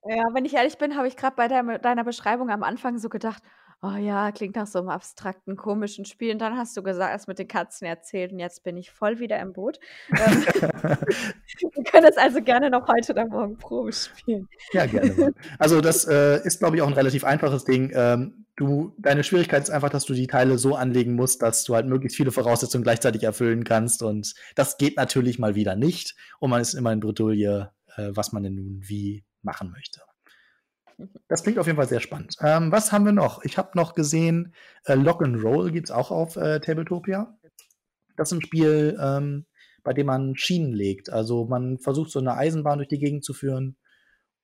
[0.04, 3.42] Ja, wenn ich ehrlich bin, habe ich gerade bei deiner Beschreibung am Anfang so gedacht,
[3.80, 6.32] Oh ja, klingt nach so einem abstrakten, komischen Spiel.
[6.32, 9.20] Und dann hast du gesagt, es mit den Katzen erzählt und jetzt bin ich voll
[9.20, 9.78] wieder im Boot.
[10.10, 10.16] Ähm,
[10.60, 14.48] wir können es also gerne noch heute oder morgen Probe spielen.
[14.72, 15.32] Ja, gerne.
[15.60, 17.92] Also das äh, ist, glaube ich, auch ein relativ einfaches Ding.
[17.94, 21.76] Ähm, du, deine Schwierigkeit ist einfach, dass du die Teile so anlegen musst, dass du
[21.76, 24.02] halt möglichst viele Voraussetzungen gleichzeitig erfüllen kannst.
[24.02, 26.16] Und das geht natürlich mal wieder nicht.
[26.40, 30.00] Und man ist immer in Bredouille, äh, was man denn nun wie machen möchte.
[31.28, 32.36] Das klingt auf jeden Fall sehr spannend.
[32.40, 33.44] Ähm, was haben wir noch?
[33.44, 37.38] Ich habe noch gesehen, äh, Lock and Roll gibt es auch auf äh, Tabletopia.
[38.16, 39.46] Das ist ein Spiel, ähm,
[39.84, 41.10] bei dem man Schienen legt.
[41.10, 43.76] Also man versucht so eine Eisenbahn durch die Gegend zu führen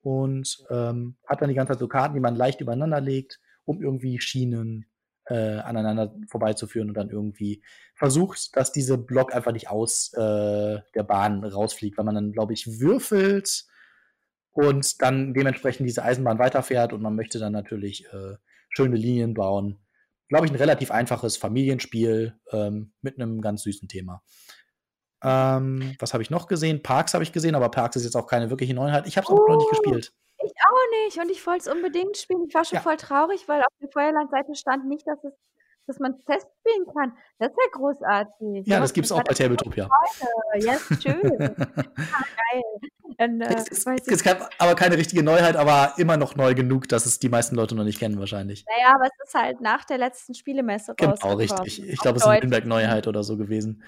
[0.03, 3.83] und ähm, hat dann die ganze Zeit so Karten, die man leicht übereinander legt, um
[3.83, 4.87] irgendwie Schienen
[5.27, 7.62] äh, aneinander vorbeizuführen und dann irgendwie
[7.95, 12.53] versucht, dass diese Block einfach nicht aus äh, der Bahn rausfliegt, weil man dann, glaube
[12.53, 13.64] ich, würfelt
[14.55, 18.37] und dann dementsprechend diese Eisenbahn weiterfährt und man möchte dann natürlich äh,
[18.71, 19.81] schöne Linien bauen.
[20.29, 24.23] Glaube ich, ein relativ einfaches Familienspiel ähm, mit einem ganz süßen Thema.
[25.23, 26.83] Ähm, was habe ich noch gesehen?
[26.83, 29.07] Parks habe ich gesehen, aber Parks ist jetzt auch keine wirkliche Neuheit.
[29.07, 30.12] Ich habe es auch noch nicht oh, gespielt.
[30.45, 32.45] Ich auch nicht und ich wollte es unbedingt spielen.
[32.49, 32.83] Ich war schon ja.
[32.83, 35.33] voll traurig, weil auf der Feuerlandseite stand nicht, dass es
[35.87, 37.12] dass man es testspielen kann.
[37.38, 38.66] Das ist ja großartig.
[38.66, 39.88] Ja, das gibt es auch bei Tabletopia.
[40.59, 41.33] Ja, ist schön.
[41.40, 42.90] ah, geil.
[43.18, 44.27] Und, äh, es ist, es ist
[44.59, 47.85] aber keine richtige Neuheit, aber immer noch neu genug, dass es die meisten Leute noch
[47.85, 48.64] nicht kennen wahrscheinlich.
[48.66, 51.83] Naja, aber es ist halt nach der letzten Spielemesse Genau, richtig.
[51.88, 53.83] Ich glaube, es ist eine Nürnberg-Neuheit oder so gewesen.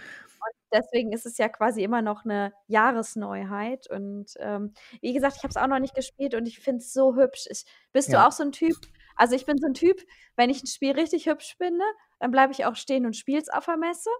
[0.47, 3.91] Und deswegen ist es ja quasi immer noch eine Jahresneuheit.
[3.91, 6.93] Und ähm, wie gesagt, ich habe es auch noch nicht gespielt und ich finde es
[6.93, 7.47] so hübsch.
[7.51, 8.21] Ich, bist ja.
[8.21, 8.77] du auch so ein Typ,
[9.17, 10.01] also ich bin so ein Typ,
[10.37, 11.85] wenn ich ein Spiel richtig hübsch finde,
[12.21, 14.11] dann bleibe ich auch stehen und spiele es auf der Messe.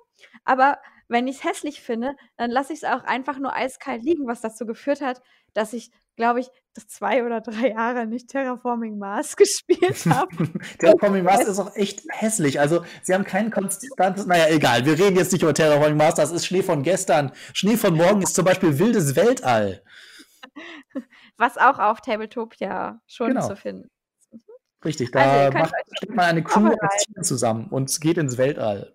[0.45, 0.79] Aber
[1.09, 4.41] wenn ich es hässlich finde, dann lasse ich es auch einfach nur eiskalt liegen, was
[4.41, 5.23] dazu geführt hat,
[5.55, 6.49] dass ich, glaube ich,
[6.89, 10.31] zwei oder drei Jahre nicht Terraforming Mars gespielt habe.
[10.79, 12.59] Terraforming Mars ist auch echt hässlich.
[12.61, 16.33] Also sie haben keinen konstantes, naja, egal, wir reden jetzt nicht über Terraforming Mars, das
[16.33, 17.33] ist Schnee von gestern.
[17.53, 19.83] Schnee von morgen ist zum Beispiel wildes Weltall.
[21.37, 23.47] Was auch auf Tabletopia schon genau.
[23.47, 23.91] zu finden
[24.87, 28.95] Richtig, da also macht, stellt man eine Crew aus Tieren zusammen und geht ins Weltall.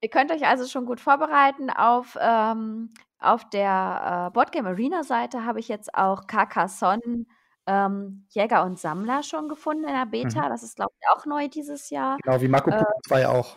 [0.00, 1.68] Ihr könnt euch also schon gut vorbereiten.
[1.68, 7.26] Auf, ähm, auf der äh, Boardgame Arena Seite habe ich jetzt auch Carcassonne
[7.66, 10.46] ähm, Jäger und Sammler schon gefunden in der Beta.
[10.46, 10.50] Mhm.
[10.50, 12.18] Das ist, glaube ich, auch neu dieses Jahr.
[12.22, 13.56] Genau, wie Marco Polo äh, 2 auch.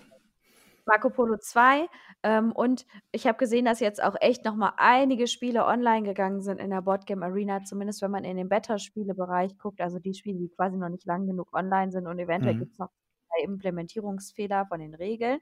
[0.85, 1.87] Marco Polo 2.
[2.23, 6.41] Ähm, und ich habe gesehen, dass jetzt auch echt noch mal einige Spiele online gegangen
[6.41, 10.39] sind in der Boardgame Arena, zumindest wenn man in den Beta-Spielebereich guckt, also die Spiele,
[10.39, 12.59] die quasi noch nicht lang genug online sind und eventuell mhm.
[12.59, 12.89] gibt es noch
[13.43, 15.39] Implementierungsfehler von den Regeln.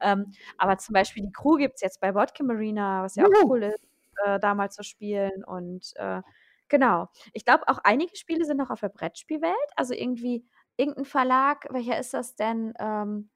[0.00, 3.44] Ähm, aber zum Beispiel die Crew gibt es jetzt bei Boardgame Arena, was ja auch
[3.44, 3.78] cool ist,
[4.24, 5.44] äh, da mal zu spielen.
[5.44, 6.22] Und äh,
[6.68, 9.54] genau, ich glaube, auch einige Spiele sind noch auf der Brettspielwelt.
[9.76, 10.44] Also irgendwie
[10.76, 12.74] irgendein Verlag, welcher ist das denn?
[12.78, 13.30] Ähm,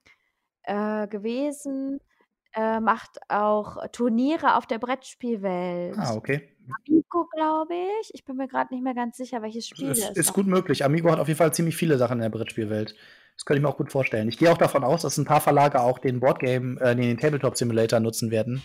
[0.62, 2.00] äh, gewesen,
[2.54, 5.96] äh, macht auch Turniere auf der Brettspielwelt.
[5.98, 6.56] Ah, okay.
[6.86, 8.10] Amigo, glaube ich.
[8.14, 10.16] Ich bin mir gerade nicht mehr ganz sicher, welches Spiel ist.
[10.16, 10.84] Ist gut möglich.
[10.84, 12.94] Amigo hat auf jeden Fall ziemlich viele Sachen in der Brettspielwelt.
[13.36, 14.28] Das könnte ich mir auch gut vorstellen.
[14.28, 17.56] Ich gehe auch davon aus, dass ein paar Verlage auch den Boardgame, äh, den Tabletop
[17.56, 18.62] Simulator nutzen werden.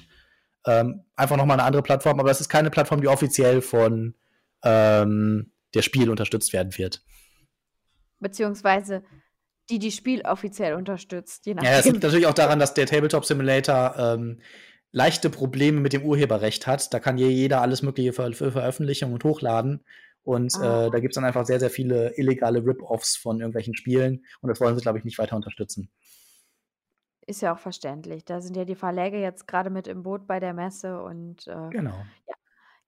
[0.67, 4.15] Ähm, einfach nochmal eine andere Plattform, aber das ist keine Plattform, die offiziell von
[4.63, 7.03] ähm, der Spiel unterstützt werden wird.
[8.19, 9.03] Beziehungsweise
[9.69, 11.45] die die Spiel offiziell unterstützt.
[11.45, 11.71] Je nachdem.
[11.71, 14.39] Ja, das liegt natürlich auch daran, dass der Tabletop Simulator ähm,
[14.91, 16.93] leichte Probleme mit dem Urheberrecht hat.
[16.93, 19.83] Da kann jeder alles Mögliche für, für Veröffentlichung und hochladen.
[20.23, 20.87] Und ah.
[20.87, 24.25] äh, da gibt es dann einfach sehr, sehr viele illegale Rip-Offs von irgendwelchen Spielen.
[24.41, 25.91] Und das wollen sie, glaube ich, nicht weiter unterstützen.
[27.27, 28.23] Ist ja auch verständlich.
[28.25, 31.69] Da sind ja die Verläge jetzt gerade mit im Boot bei der Messe und äh,
[31.71, 32.05] genau.
[32.27, 32.35] Ja,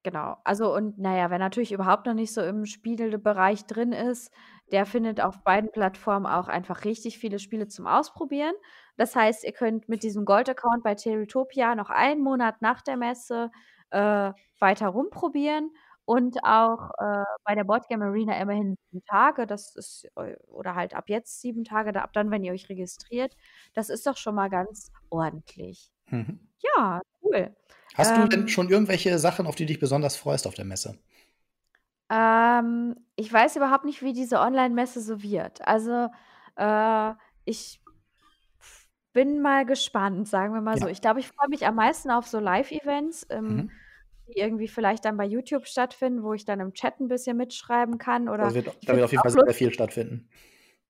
[0.04, 0.38] genau.
[0.44, 4.32] Also und naja, wer natürlich überhaupt noch nicht so im Spielbereich drin ist,
[4.72, 8.54] der findet auf beiden Plattformen auch einfach richtig viele Spiele zum Ausprobieren.
[8.98, 13.52] Das heißt, ihr könnt mit diesem Gold-Account bei Teletopia noch einen Monat nach der Messe
[13.92, 15.72] äh, weiter rumprobieren
[16.06, 19.46] und auch äh, bei der Boardgame Arena immerhin sieben Tage.
[19.46, 23.36] Das ist, äh, oder halt ab jetzt sieben Tage, ab dann, wenn ihr euch registriert.
[23.74, 25.92] Das ist doch schon mal ganz ordentlich.
[26.10, 26.40] Mhm.
[26.60, 27.56] Ja, cool.
[27.96, 30.54] Hast ähm, du denn ähm schon irgendwelche Sachen, auf die du dich besonders freust auf
[30.54, 30.98] der Messe?
[32.10, 35.66] Ähm, ich weiß überhaupt nicht, wie diese Online-Messe so wird.
[35.68, 36.08] Also,
[36.56, 37.14] äh,
[37.46, 37.82] ich
[39.14, 40.88] bin mal gespannt, sagen wir mal so.
[40.88, 43.72] Ich glaube, ich freue mich am meisten auf so Live-Events im mhm.
[44.28, 47.98] die irgendwie vielleicht dann bei YouTube stattfinden, wo ich dann im Chat ein bisschen mitschreiben
[47.98, 50.30] kann oder Da wird, da wird auf jeden Fall sehr viel stattfinden.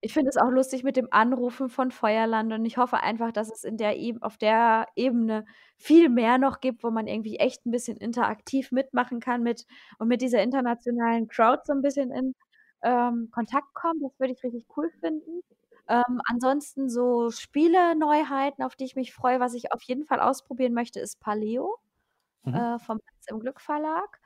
[0.00, 3.50] Ich finde es auch lustig mit dem Anrufen von Feuerland und ich hoffe einfach, dass
[3.52, 5.44] es in der Eb auf der Ebene
[5.76, 9.66] viel mehr noch gibt, wo man irgendwie echt ein bisschen interaktiv mitmachen kann mit
[9.98, 12.34] und mit dieser internationalen Crowd so ein bisschen in,
[12.82, 14.02] ähm, Kontakt kommt.
[14.02, 15.42] Das würde ich richtig cool finden.
[15.88, 20.74] Ähm, ansonsten so Spiele-Neuheiten, auf die ich mich freue, was ich auf jeden Fall ausprobieren
[20.74, 21.76] möchte, ist Paleo,
[22.44, 22.54] Mhm.
[22.54, 24.20] äh, vom Hans im Glück Verlag.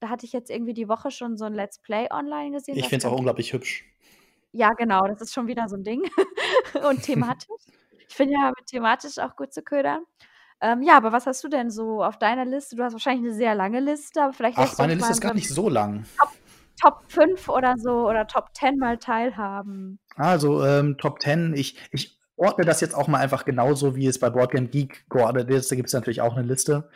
[0.00, 2.88] Da hatte ich jetzt irgendwie die Woche schon so ein Let's Play online gesehen, Ich
[2.88, 3.84] finde es auch unglaublich hübsch.
[4.56, 6.02] Ja, genau, das ist schon wieder so 'n Ding.
[6.88, 7.48] Und thematisch.
[8.08, 10.04] Ich finde ja mit thematisch auch gut zu ködern.
[10.62, 12.76] Ähm, ja, aber was hast du denn so auf deiner Liste?
[12.76, 15.48] Du hast wahrscheinlich 'ne sehr lange Liste, aber vielleicht Ach, meine Liste ist gar nicht
[15.48, 16.06] so lang.
[16.18, 16.30] Top
[16.82, 19.98] Top 5 oder so oder Top 10 mal teilhaben.
[20.16, 24.18] Also, ähm, Top 10, ich ich ordne das jetzt auch mal einfach genauso, wie es
[24.18, 25.70] bei Boardgame Geek geordnet ist.
[25.70, 26.88] Da gibt's natürlich auch 'ne Liste.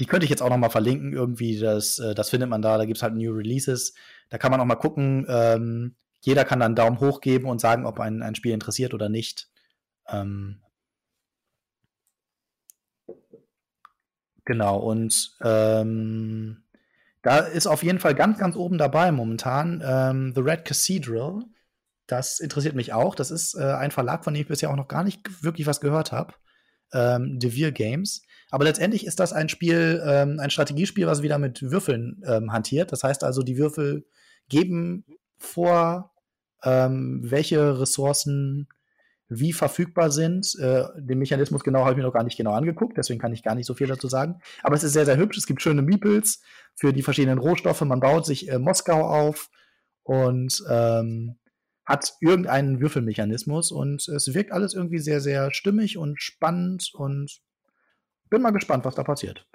[0.00, 2.78] Die könnte ich jetzt auch noch mal verlinken irgendwie, das äh, das findet man da.
[2.78, 3.94] Da gibt's halt New Releases.
[4.30, 7.86] Da kann man auch mal gucken, ähm, jeder kann dann Daumen hoch geben und sagen,
[7.86, 9.48] ob einen ein Spiel interessiert oder nicht.
[10.08, 10.62] Ähm
[14.44, 16.64] Genau und, ähm,
[17.22, 21.44] da ist auf jeden Fall ganz, ganz oben dabei momentan, ähm, The Red Cathedral.
[22.08, 23.14] Das interessiert mich auch.
[23.14, 25.80] Das ist, äh, ein Verlag, von dem ich bisher auch noch gar nicht wirklich was
[25.80, 26.34] gehört habe,
[26.92, 28.22] ähm, De Vier Games.
[28.50, 32.92] Aber letztendlich ist das ein Spiel ähm, ein Strategiespiel, was wieder mit Würfeln, ähm, hantiert.
[32.92, 34.04] Das heißt also, die Würfel
[34.48, 35.06] geben
[35.38, 36.11] vor,
[36.64, 38.68] ähm, welche Ressourcen
[39.28, 40.54] wie verfügbar sind.
[40.60, 43.42] Äh, den Mechanismus genau habe ich mir noch gar nicht genau angeguckt, deswegen kann ich
[43.42, 44.40] gar nicht so viel dazu sagen.
[44.62, 45.38] Aber es ist sehr, sehr hübsch.
[45.38, 46.42] Es gibt schöne Meeples
[46.74, 47.80] für die verschiedenen Rohstoffe.
[47.82, 49.50] Man baut sich, äh, Moskau auf
[50.02, 51.38] und, ähm,
[51.84, 57.40] hat irgendeinen Würfelmechanismus und es wirkt alles irgendwie sehr, sehr stimmig und spannend und
[58.30, 59.46] bin mal gespannt, was da passiert.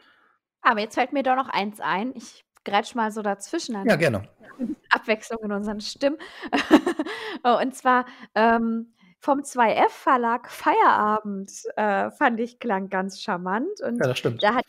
[0.62, 2.14] Aber jetzt fällt mir doch noch eins ein.
[2.16, 4.24] Ich grätsche mal so dazwischen an Ja, gerne.
[4.92, 6.18] Abwechslung in unseren Stimmen.
[7.44, 14.00] Oh, und zwar, ähm, vom 2F Verlag Feierabend, äh, fand ich klang ganz charmant und
[14.00, 14.42] Ja, das stimmt.
[14.44, 14.66] da hat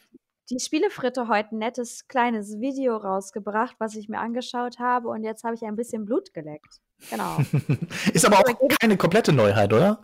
[0.51, 5.45] die Spielefritte heute 'n nettes kleines Video rausgebracht, was ich mir angeschaut habe und jetzt
[5.45, 6.81] habe ich ein bisschen Blut geleckt.
[7.11, 7.39] Genau.
[8.13, 10.03] Ist aber auch keine komplette Neuheit, oder?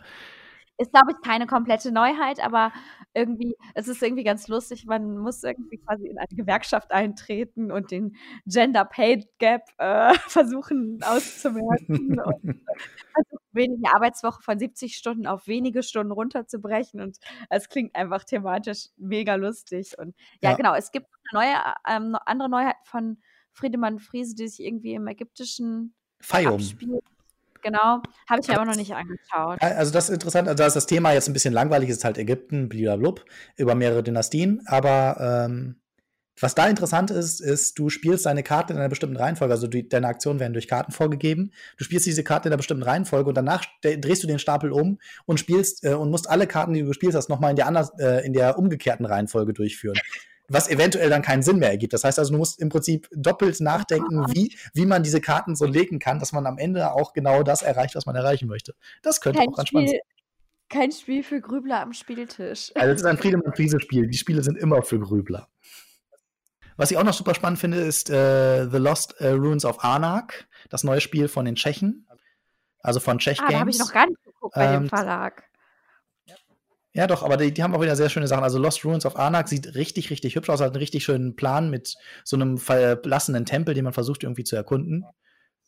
[0.78, 2.72] Ist, glaube ich, keine komplette Neuheit, aber
[3.14, 4.86] irgendwie es ist irgendwie ganz lustig.
[4.86, 10.98] Man muss irgendwie quasi in eine Gewerkschaft eintreten und den Gender Pay Gap, äh, versuchen
[11.04, 12.34] auszumerzen und
[13.14, 17.18] versuchen, weniger Arbeitswoche von 70 Stunden auf wenige Stunden runterzubrechen und
[17.50, 20.56] es klingt einfach thematisch mega lustig und ja, Ja.
[20.56, 21.56] genau, es gibt 'ne neue
[21.88, 23.18] ähm, andere Neuheit von
[23.52, 26.54] Friedemann Friese, die sich irgendwie im Ägyptischen Fayum.
[26.54, 27.04] abspielt.
[27.64, 29.58] Genau, habe ich mir aber noch nicht angeschaut.
[29.60, 30.48] Al also, das ist interessant.
[30.48, 33.24] Also, da ist das Thema jetzt 'n bisschen langweilig, ist halt Ägypten, bliblablub,
[33.56, 34.62] über mehrere Dynastien.
[34.66, 35.76] Aber, ähm,
[36.40, 39.54] was da interessant ist, ist, du spielst deine Karte in einer bestimmten Reihenfolge.
[39.54, 41.52] Also, die deine Aktionen werden durch Karten vorgegeben.
[41.78, 44.72] Du spielst diese Karte in 'ner bestimmten Reihenfolge und danach st drehst du den Stapel
[44.72, 47.56] um und spielst äh, und musst alle Karten, die du gespielt hast, noch mal in
[47.56, 50.00] der anders äh, in der umgekehrten Reihenfolge durchführen,
[50.48, 51.92] was eventuell dann keinen Sinn mehr ergibt.
[51.92, 55.64] Das heißt also, du musst im Prinzip doppelt nachdenken, wie wie man diese Karten so
[55.64, 58.74] legen kann, dass man am Ende auch genau das erreicht, was man erreichen möchte.
[59.02, 59.98] Das könnte Kein auch ganz spannend sein.
[60.00, 60.14] Spiel
[60.70, 62.72] kein Spiel für Grübler am Spieltisch.
[62.74, 64.08] Also, es ist ein Friedemann-Friese-Spiel.
[64.08, 65.48] Die Spiele sind immer für Grübler.
[66.76, 70.48] Was ich auch noch super spannend finde, ist, äh, The Lost, äh, Ruins of Arnak,
[70.70, 72.08] das neue Spiel von den Tschechen,
[72.80, 73.88] also von Czech Ah, da habe ich Games.
[73.88, 75.44] noch gar nicht geguckt bei dem Ähm Verlag.
[76.96, 78.44] Ja, doch, aber die die haben auch wieder sehr schöne Sachen.
[78.44, 81.68] Also, Lost Ruins of Arnak sieht richtig, richtig hübsch aus, hat 'n richtig schönen Plan
[81.68, 85.04] mit so 'nem verlassenen Tempel, den man versucht irgendwie zu erkunden.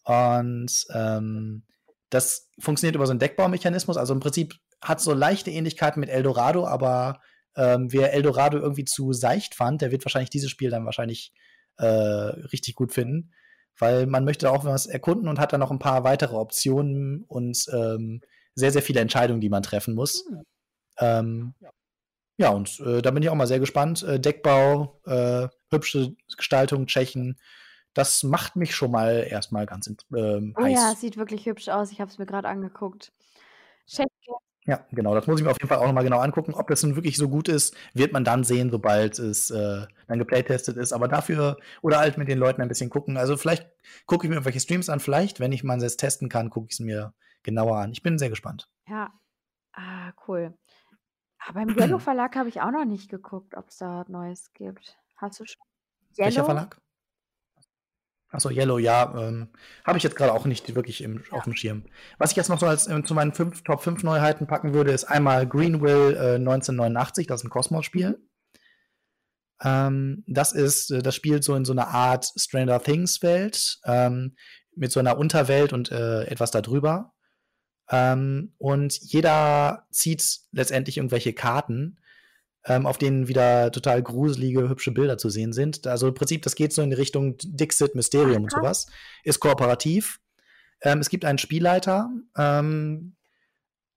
[0.04, 1.64] Und, ähm,
[2.10, 3.96] das funktioniert über so 'n Deckbaumechanismus.
[3.96, 7.20] Also, im Prinzip hat's so leichte Ähnlichkeiten mit Eldorado, aber,
[7.56, 11.32] ähm, wer Eldorado irgendwie zu seicht fand, der wird wahrscheinlich dieses Spiel dann wahrscheinlich,
[11.78, 13.32] äh, richtig gut finden,
[13.78, 17.66] weil man möchte auch was erkunden und hat dann noch 'n paar weitere Optionen und,
[17.72, 18.20] ähm,
[18.54, 20.24] sehr, sehr viele Entscheidungen, die man treffen muss.
[20.30, 20.42] Hm.
[20.98, 21.54] Ähm,
[22.38, 24.02] ja, und, äh, da bin ich auch mal sehr gespannt.
[24.02, 27.38] Äh, Deckbau, äh, hübsche Gestaltung, Tschechen,
[27.96, 30.94] das macht mich schon mal erst mal ganz ähm, Oh ja, heiß.
[30.94, 31.90] es sieht wirklich hübsch aus.
[31.92, 33.10] Ich habe es mir grad angeguckt.
[33.86, 34.10] Games.
[34.66, 36.52] Ja, genau, das muss ich mir auf jeden Fall auch noch mal genau angucken.
[36.52, 40.18] Ob das nun wirklich so gut ist, wird man dann sehen, sobald es, äh, dann
[40.18, 40.92] geplaytestet ist.
[40.92, 43.16] Aber dafür oder halt mit den Leuten ein bisschen gucken.
[43.16, 43.66] Also, vielleicht
[44.06, 44.98] gucke ich mir irgendwelche Streams an.
[45.00, 47.92] Vielleicht, wenn ich mal selbst testen kann, gucke ich's mir genauer an.
[47.92, 48.68] Ich bin sehr gespannt.
[48.88, 49.12] Ja.
[49.72, 50.52] Ah, cool.
[51.48, 54.96] Aber im Yellow Verlag habe ich auch noch nicht geguckt, ob's da Neues gibt.
[55.16, 55.56] Hast du schon
[56.16, 56.44] Welcher Yellow?
[56.44, 56.80] Verlag?
[58.32, 59.48] Ach so, Yellow, ja, ähm,
[59.84, 61.38] habe ich jetzt grade auch nicht wirklich im Ja.
[61.38, 61.84] auf'm Schirm.
[62.18, 64.90] Was ich jetzt noch so als ähm, zu meinen 5 Top 5 Neuheiten packen würde,
[64.90, 68.18] ist einmal Greenville, äh, 1989, das ist 'n Kosmos-Spiel.
[69.62, 74.36] Ähm, das ist, äh, das spielt so in so einer Art Stranger Things Welt ähm,
[74.74, 77.14] mit so einer Unterwelt und äh, etwas darüber.
[77.90, 81.98] Ähm, und jeder zieht letztendlich irgendwelche Karten,
[82.64, 85.86] ähm, auf denen wieder total gruselige, hübsche Bilder zu sehen sind.
[85.86, 88.86] Also im Prinzip, das geht so in die Richtung Dixit, Mysterium und sowas.
[89.22, 90.20] Ist kooperativ.
[90.82, 92.10] Ähm, es gibt einen Spielleiter.
[92.36, 93.14] Ähm,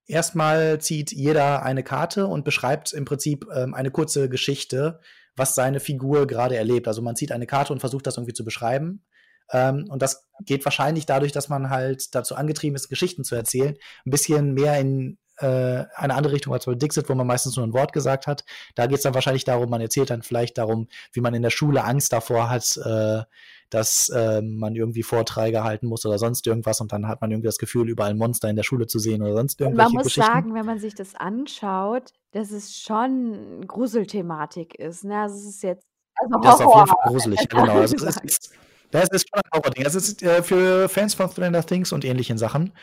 [0.06, 5.00] erstmal zieht jeder eine Karte und beschreibt im Prinzip ähm, eine kurze Geschichte,
[5.36, 6.88] was seine Figur gerade erlebt.
[6.88, 9.04] Also man zieht eine Karte und versucht das irgendwie zu beschreiben.
[9.52, 13.76] Ähm, und das geht wahrscheinlich dadurch, dass man halt dazu angetrieben ist, Geschichten zu erzählen,
[14.06, 17.66] ein bisschen mehr in äh, eine andere Richtung als bei Dixit, wo man meistens nur
[17.66, 18.44] ein Wort gesagt hat.
[18.76, 21.50] Da geht es dann wahrscheinlich darum, man erzählt dann vielleicht darum, wie man in der
[21.50, 23.24] Schule Angst davor hat, äh,
[23.70, 27.48] dass äh, man irgendwie Vorträge halten muss oder sonst irgendwas und dann hat man irgendwie
[27.48, 30.32] das Gefühl, überall Monster in der Schule zu sehen oder sonst irgendwelche Man muss Geschichten.
[30.32, 35.04] sagen, wenn man sich das anschaut, dass es schon Gruselthematik ist.
[35.04, 35.22] Ne?
[35.22, 35.86] Also es ist jetzt
[36.16, 37.80] also Das ist auf jeden Fall gruselig, genau.
[37.80, 38.52] Also, es ist,
[38.92, 39.86] das ist schon ein Horror-Ding.
[39.86, 42.74] Es ist äh, für Fans von Stranger Things und ähnlichen Sachen,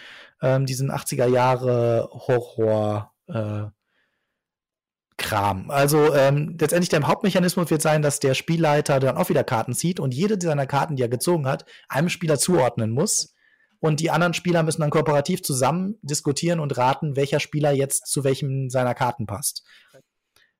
[0.43, 3.65] ähm, diesen 80er Jahre Horror äh,
[5.19, 5.71] Kram.
[5.71, 9.99] Also ähm, letztendlich der Hauptmechanismus wird sein, dass der Spielleiter dann auch wieder Karten zieht
[9.99, 13.35] und jede seiner Karten, die er gezogen hat, einem Spieler zuordnen muss.
[13.79, 18.25] Und die anderen Spieler müssen dann kooperativ zusammen diskutieren und raten, welcher Spieler jetzt zu
[18.25, 19.65] welchem seiner Karten passt.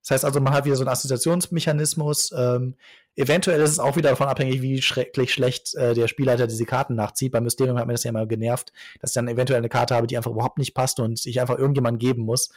[0.07, 2.31] Das heißt also, man hat wieder so einen Assoziationsmechanismus.
[2.37, 2.77] Ähm,
[3.17, 6.95] eventuell ist es auch wieder davon abhängig, wie schrecklich schlecht äh, der Spielleiter diese Karten
[6.95, 7.33] nachzieht.
[7.33, 10.07] Beim Mysterium hat mir das ja immer genervt, dass ich dann eventuell eine Karte habe,
[10.07, 12.51] die einfach überhaupt nicht passt und ich einfach irgendjemand geben muss.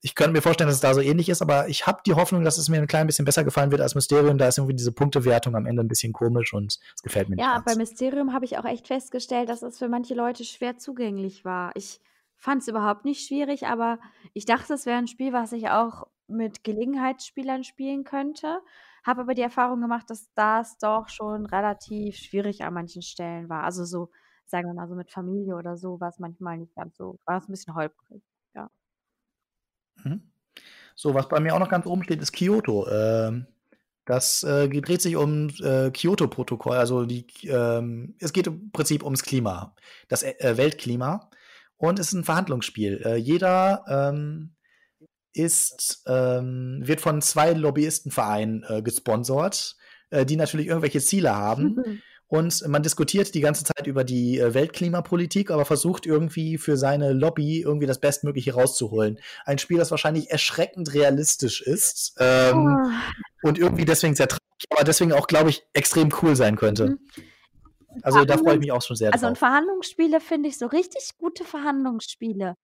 [0.00, 2.42] Ich könnte mir vorstellen, dass es da so ähnlich ist, aber ich habe die Hoffnung,
[2.42, 4.36] dass es mir ein klein bisschen besser gefallen wird als Mysterium.
[4.36, 7.54] Da ist irgendwie diese Punktewertung am Ende ein bisschen komisch und es gefällt mir Ja,
[7.54, 7.90] nicht bei ganz.
[7.90, 11.70] Mysterium habe ich auch echt festgestellt, dass es für manche Leute schwer zugänglich war.
[11.76, 12.00] Ich
[12.36, 14.00] fand es überhaupt nicht schwierig, aber
[14.32, 18.60] ich dachte, es wäre ein Spiel, was ich auch mit Gelegenheitsspielern spielen könnte.
[19.04, 23.64] Habe aber die Erfahrung gemacht, dass das doch schon relativ schwierig an manchen Stellen war.
[23.64, 24.10] Also so,
[24.46, 27.38] sagen wir mal, so mit Familie oder so war es manchmal nicht ganz so, war
[27.38, 28.22] es ein bisschen holprig.
[28.54, 28.70] Ja.
[30.04, 30.30] Mhm.
[30.94, 32.86] So, was bei mir auch noch ganz oben steht, ist Kyoto.
[32.90, 33.46] Ähm,
[34.04, 36.76] das äh, dreht sich um äh, Kyoto-Protokoll.
[36.76, 39.74] Also die, ähm, es geht im Prinzip ums Klima,
[40.08, 41.30] das äh, Weltklima.
[41.76, 43.00] Und es ist ein Verhandlungsspiel.
[43.04, 44.54] Äh, jeder ähm,
[45.32, 49.76] ist, ähm, wird von zwei Lobbyistenvereinen äh, gesponsert,
[50.10, 52.02] äh, die natürlich irgendwelche Ziele haben.
[52.30, 57.12] Und man diskutiert die ganze Zeit über die äh, Weltklimapolitik, aber versucht irgendwie für seine
[57.12, 59.18] Lobby irgendwie das Bestmögliche rauszuholen.
[59.44, 62.92] Ein Spiel, das wahrscheinlich erschreckend realistisch ist ähm, Ah,
[63.42, 66.90] und irgendwie deswegen sehr traurig, aber deswegen auch, glaube ich, extrem cool sein könnte.
[66.90, 66.98] mhm.
[68.02, 69.40] Also da freue ich mich auch schon sehr also und drauf.
[69.40, 72.54] Verhandlungsspiele finde ich so richtig gute Verhandlungsspiele.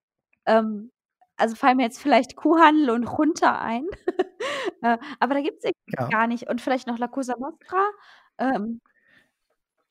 [0.46, 0.92] Ähm,
[1.36, 3.86] also fallen mir jetzt vielleicht Kuhhandel und Runter ein.
[4.82, 6.08] Äh, aber da gibt es Ja.
[6.08, 6.48] gar nicht.
[6.50, 7.82] Und vielleicht noch La Cosa Nostra.
[8.38, 8.80] Ähm,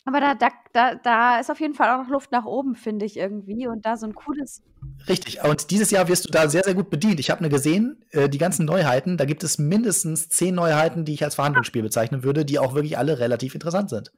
[0.06, 3.06] aber da, da, da, da ist auf jeden Fall auch noch Luft nach oben, finde
[3.06, 3.68] ich irgendwie.
[3.68, 4.62] Und da so ein cooles.
[5.10, 5.44] Richtig.
[5.44, 7.20] Und dieses Jahr wirst du da sehr, sehr gut bedient.
[7.20, 11.14] Ich habe eine gesehen, äh, die ganzen Neuheiten, da gibt es mindestens zehn Neuheiten, die
[11.16, 14.12] ich als Verhandlungsspiel bezeichnen würde, die auch wirklich alle relativ interessant sind.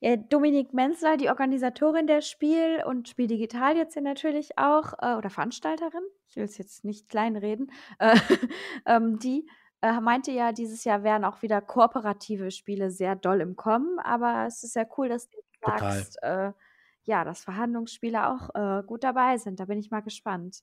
[0.00, 5.14] Ja, Dominique Menzler, die Organisatorin der Spiel und Spiel Digital jetzt ja natürlich auch, äh,
[5.14, 8.16] oder Veranstalterin, ich will es jetzt nicht kleinreden, äh,
[8.86, 9.48] ähm, die
[9.80, 14.46] äh, meinte ja, dieses Jahr wären auch wieder kooperative Spiele sehr doll im Kommen, aber
[14.46, 16.52] es ist ja cool, dass du sagst, äh,
[17.04, 19.60] ja, dass Verhandlungsspiele auch äh, gut dabei sind.
[19.60, 20.62] Da bin ich mal gespannt.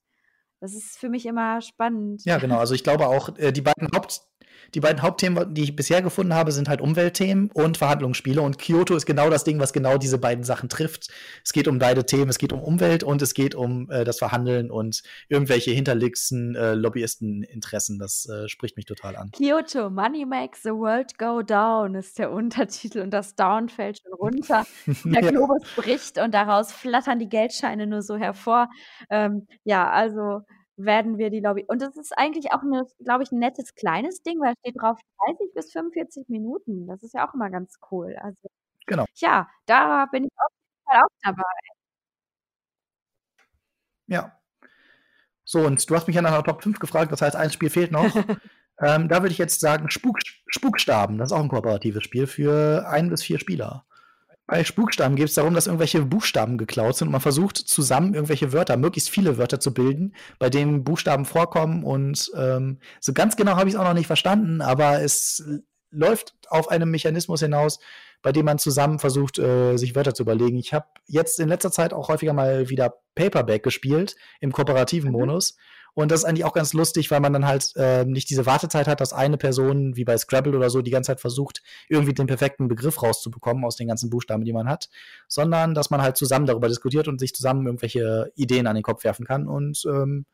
[0.60, 2.24] Das ist für mich immer spannend.
[2.26, 2.60] Ja, genau.
[2.60, 4.22] Also ich glaube auch, äh, die beiden Haupt,
[4.76, 8.42] die beiden Hauptthemen, die ich bisher gefunden habe, sind halt Umweltthemen und Verhandlungsspiele.
[8.42, 11.10] Und Kyoto ist genau das Ding, was genau diese beiden Sachen trifft.
[11.44, 12.30] Es geht um beide Themen.
[12.30, 16.74] Es geht um Umwelt und es geht um äh, das Verhandeln und irgendwelche hinterlegsten äh,
[16.74, 18.00] Lobbyisteninteressen.
[18.00, 19.32] Das äh, spricht mich total an.
[19.32, 24.14] Kyoto, Money makes the world go down ist der Untertitel und das Down fällt schon
[24.14, 24.66] runter.
[25.04, 25.32] Der.
[25.32, 28.70] Globus bricht und daraus flattern die Geldscheine nur so hervor.
[29.10, 30.42] Ähm, ja, also
[30.78, 31.66] werden wir die Lobby.
[31.68, 32.62] Und das ist eigentlich auch,
[33.04, 36.88] glaube ich, ein nettes kleines Ding, weil steht drauf 30 bis 45 Minuten.
[36.88, 38.16] Das ist ja auch immer ganz cool.
[38.22, 38.50] Also,
[38.86, 39.06] Genau.
[39.16, 41.44] ja, da bin ich auf jeden Fall auch dabei.
[44.08, 44.40] Ja.
[45.46, 47.70] So, und du hast mich ja nach einer Top 5 gefragt, das heißt, ein Spiel
[47.70, 48.04] fehlt noch.
[48.80, 51.18] ähm, da würde ich jetzt sagen, Spuk, Spukstaben.
[51.18, 53.86] Das ist auch ein kooperatives Spiel für ein bis vier Spieler.
[54.46, 58.52] Bei Spukstaben geht es darum, dass irgendwelche Buchstaben geklaut sind und man versucht zusammen irgendwelche
[58.52, 61.84] Wörter, möglichst viele Wörter zu bilden, bei denen Buchstaben vorkommen.
[61.84, 65.44] Und ähm, so ganz genau habe ich es auch noch nicht verstanden, aber es
[65.92, 67.80] läuft auf einem Mechanismus hinaus,
[68.22, 70.58] bei dem man zusammen versucht, äh, sich Wörter zu überlegen.
[70.58, 75.16] Ich habe jetzt in letzter Zeit auch häufiger mal wieder Paperback gespielt im kooperativen Mhm.
[75.96, 78.88] Und das ist eigentlich auch ganz lustig, weil man dann halt äh, nicht diese Wartezeit
[78.88, 82.26] hat, dass eine Person, wie bei Scrabble oder so, die ganze Zeit versucht, irgendwie den
[82.26, 84.90] perfekten Begriff rauszubekommen aus den ganzen Buchstaben, die man hat,
[85.28, 89.04] sondern dass man halt zusammen darüber diskutiert und sich zusammen irgendwelche Ideen an den Kopf
[89.04, 89.48] werfen kann.
[89.48, 90.26] Und ähm,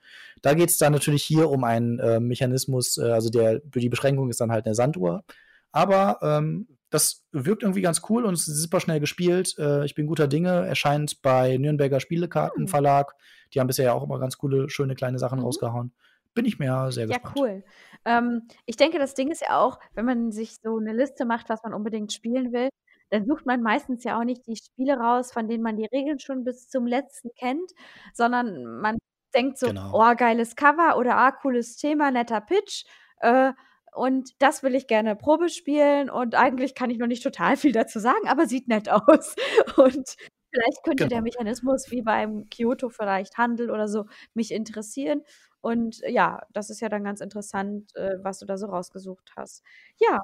[0.41, 4.29] da geht es dann natürlich hier um einen äh, Mechanismus, äh, also der, die Beschränkung
[4.29, 5.23] ist dann halt eine Sanduhr.
[5.71, 9.55] Aber ähm, das wirkt irgendwie ganz cool und es ist super schnell gespielt.
[9.57, 10.65] Äh, ich bin guter Dinge.
[10.65, 13.13] Erscheint bei Nürnberger Spielekartenverlag.
[13.53, 15.45] Die haben bisher ja auch immer ganz coole, schöne kleine Sachen mhm.
[15.45, 15.93] rausgehauen.
[16.33, 17.35] Bin ich mir sehr gespannt.
[17.35, 17.63] Ja, cool.
[18.05, 21.49] Ähm, ich denke, das Ding ist ja auch, wenn man sich so eine Liste macht,
[21.49, 22.69] was man unbedingt spielen will,
[23.09, 26.19] dann sucht man meistens ja auch nicht die Spiele raus, von denen man die Regeln
[26.19, 27.71] schon bis zum letzten kennt,
[28.13, 28.97] sondern man
[29.33, 29.91] denkt so, genau.
[29.93, 32.85] oh, geiles Cover oder ah, cooles Thema, netter Pitch.
[33.21, 33.53] Äh,
[33.93, 37.71] und das will ich gerne Probe spielen und eigentlich kann ich noch nicht total viel
[37.71, 39.35] dazu sagen, aber sieht nett aus.
[39.77, 40.15] Und
[40.51, 41.09] vielleicht könnte genau.
[41.09, 45.23] der Mechanismus wie beim Kyoto vielleicht Handel oder so mich interessieren.
[45.61, 49.63] Und ja, das ist ja dann ganz interessant, äh, was du da so rausgesucht hast.
[49.99, 50.21] Ja.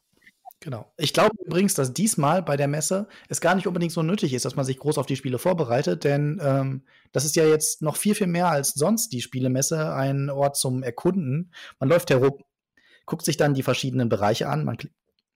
[0.61, 0.91] Genau.
[0.97, 4.45] Ich glaube übrigens, dass diesmal bei der Messe es gar nicht unbedingt so nötig ist,
[4.45, 7.97] dass man sich groß auf die Spiele vorbereitet, denn ähm, das ist ja jetzt noch
[7.97, 11.51] viel, viel mehr als sonst die Spielemesse, ein Ort zum Erkunden.
[11.79, 12.39] Man läuft herum,
[13.05, 14.65] guckt sich dann die verschiedenen Bereiche an.
[14.65, 14.77] Man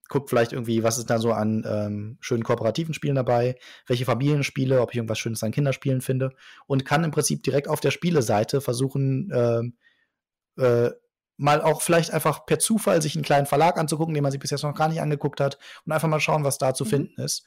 [0.09, 3.55] guckt vielleicht irgendwie, was ist da so an ähm, schönen kooperativen Spielen dabei,
[3.87, 6.31] welche Familienspiele, ob ich irgendwas Schönes an Kinderspielen finde
[6.65, 10.91] und kann im Prinzip direkt auf der Spieleseite versuchen, äh, äh,
[11.37, 14.49] mal auch vielleicht einfach per Zufall sich einen kleinen Verlag anzugucken, den man sich bis
[14.49, 16.89] jetzt noch gar nicht angeguckt hat und einfach mal schauen, was da zu mhm.
[16.89, 17.45] finden ist.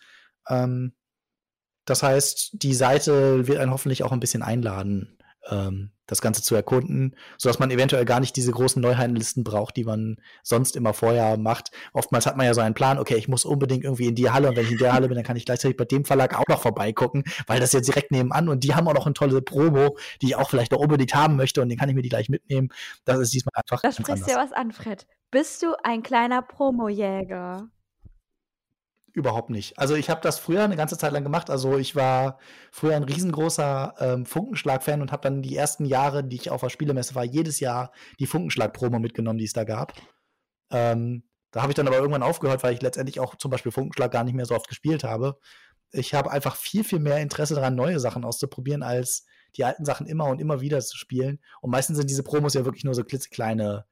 [0.48, 0.94] Ähm,
[1.84, 5.18] das heißt, die Seite wird einen hoffentlich auch ein bisschen einladen,
[5.51, 9.84] ähm, das Ganze zu erkunden, sodass man eventuell gar nicht diese großen Neuheitenlisten braucht, die
[9.84, 11.70] man sonst immer vorher macht.
[11.93, 14.49] Oftmals hat man ja so einen Plan, okay, ich muss unbedingt irgendwie in die Halle
[14.49, 16.47] und wenn ich in der Halle bin, dann kann ich gleichzeitig bei dem Verlag auch
[16.49, 19.97] noch vorbeigucken, weil das jetzt direkt nebenan und die haben auch noch eine tolle Promo,
[20.20, 22.28] die ich auch vielleicht noch unbedingt haben möchte und den kann ich mir die gleich
[22.28, 22.68] mitnehmen.
[23.05, 23.80] Das ist diesmal einfach.
[23.80, 25.07] Da sprichst du ja was an, Fred.
[25.30, 27.70] Bist du ein kleiner Promojäger?
[29.14, 29.78] Überhaupt nicht.
[29.78, 31.50] Also ich habe das früher eine ganze Zeit lang gemacht.
[31.50, 32.38] Also ich war
[32.70, 36.70] früher ein riesengroßer ähm, Funkenschlag-Fan und habe dann die ersten Jahre, die ich auf der
[36.70, 39.92] Spielemesse war, jedes Jahr die Funkenschlag-Promo mitgenommen, die es da gab.
[40.70, 44.10] Ähm, da habe ich dann aber irgendwann aufgehört, weil ich letztendlich auch zum Beispiel Funkenschlag
[44.10, 45.38] gar nicht mehr so oft gespielt habe.
[45.90, 50.06] Ich habe einfach viel, viel mehr Interesse daran, neue Sachen auszuprobieren, als die alten Sachen
[50.06, 51.38] immer und immer wieder zu spielen.
[51.60, 53.84] Und meistens sind diese Promos ja wirklich nur so klitzekleine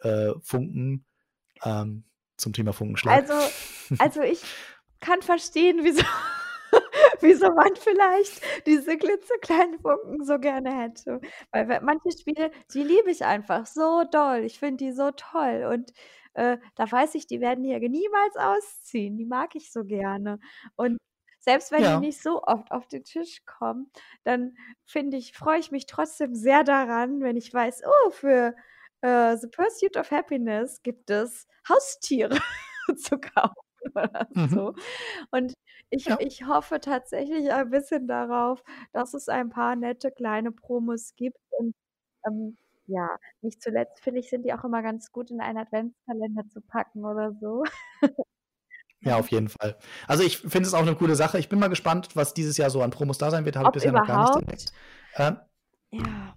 [0.00, 1.06] äh, Funken.
[1.64, 2.04] Ähm,
[2.36, 3.28] zum Thema Funkenschlag.
[3.28, 3.34] Also,
[3.98, 4.42] also ich
[5.00, 6.04] kann verstehen, wieso,
[7.20, 11.20] wieso man vielleicht diese klitzekleinen Funken so gerne hätte.
[11.52, 14.40] Weil manche Spiele, die liebe ich einfach so doll.
[14.44, 15.68] Ich finde die so toll.
[15.72, 15.92] Und
[16.34, 19.16] äh, da weiß ich, die werden hier niemals ausziehen.
[19.16, 20.38] Die mag ich so gerne.
[20.76, 20.98] Und
[21.38, 21.94] selbst wenn ja.
[21.94, 23.90] die nicht so oft auf den Tisch kommen,
[24.24, 28.54] dann finde ich, freue ich mich trotzdem sehr daran, wenn ich weiß, oh, für
[29.00, 32.38] äh, The Pursuit of Happiness gibt es Haustiere
[32.96, 33.54] zu kaufen
[33.94, 34.48] oder mhm.
[34.48, 34.74] so.
[35.30, 35.54] Und
[35.90, 36.16] ich, ja.
[36.20, 41.38] ich hoffe tatsächlich ein bisschen darauf, dass es ein paar nette kleine Promos gibt.
[41.50, 41.74] Und
[42.26, 43.08] ähm, ja,
[43.40, 47.04] nicht zuletzt finde ich, sind die auch immer ganz gut in einen Adventskalender zu packen
[47.04, 47.64] oder so.
[49.00, 49.76] Ja, auf jeden Fall.
[50.08, 51.38] Also ich finde es auch eine coole Sache.
[51.38, 53.56] Ich bin mal gespannt, was dieses Jahr so an Promos da sein wird.
[53.56, 54.72] Habe ich bisher noch gar nicht entdeckt.
[55.16, 55.38] Ähm,
[55.92, 56.35] ja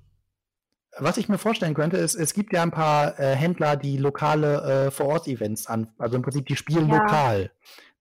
[1.02, 4.88] was ich mir vorstellen könnte, ist, es gibt ja ein paar äh, Händler, die lokale
[4.88, 6.98] äh, Vor-Ort-Events an, also im Prinzip die spielen ja.
[6.98, 7.52] lokal,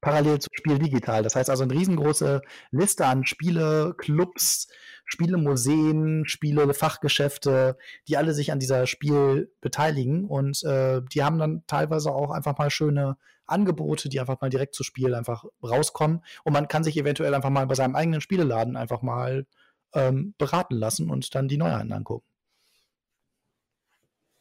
[0.00, 1.22] parallel zum Spiel digital.
[1.22, 4.68] Das heißt also eine riesengroße Liste an Spiele, Clubs,
[5.04, 7.78] Spielemuseen, Spiele, Fachgeschäfte,
[8.08, 12.58] die alle sich an dieser Spiel beteiligen und äh, die haben dann teilweise auch einfach
[12.58, 16.96] mal schöne Angebote, die einfach mal direkt zu Spiel einfach rauskommen und man kann sich
[16.98, 19.46] eventuell einfach mal bei seinem eigenen Spieleladen einfach mal
[19.94, 22.27] ähm, beraten lassen und dann die Neuheiten angucken.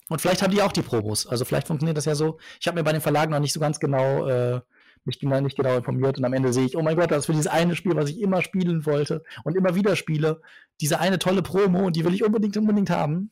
[0.09, 1.27] Und vielleicht haben die auch die Promos.
[1.27, 2.37] Also vielleicht funktioniert das ja so.
[2.59, 4.61] Ich habe mir bei den Verlagen noch nicht so ganz genau äh,
[5.07, 7.31] mich nicht genau informiert und am Ende sehe ich, oh mein Gott, das ist für
[7.31, 10.41] dieses eine Spiel, was ich immer spielen wollte und immer wieder spiele,
[10.81, 13.31] diese eine tolle Promo und die will ich unbedingt, unbedingt haben.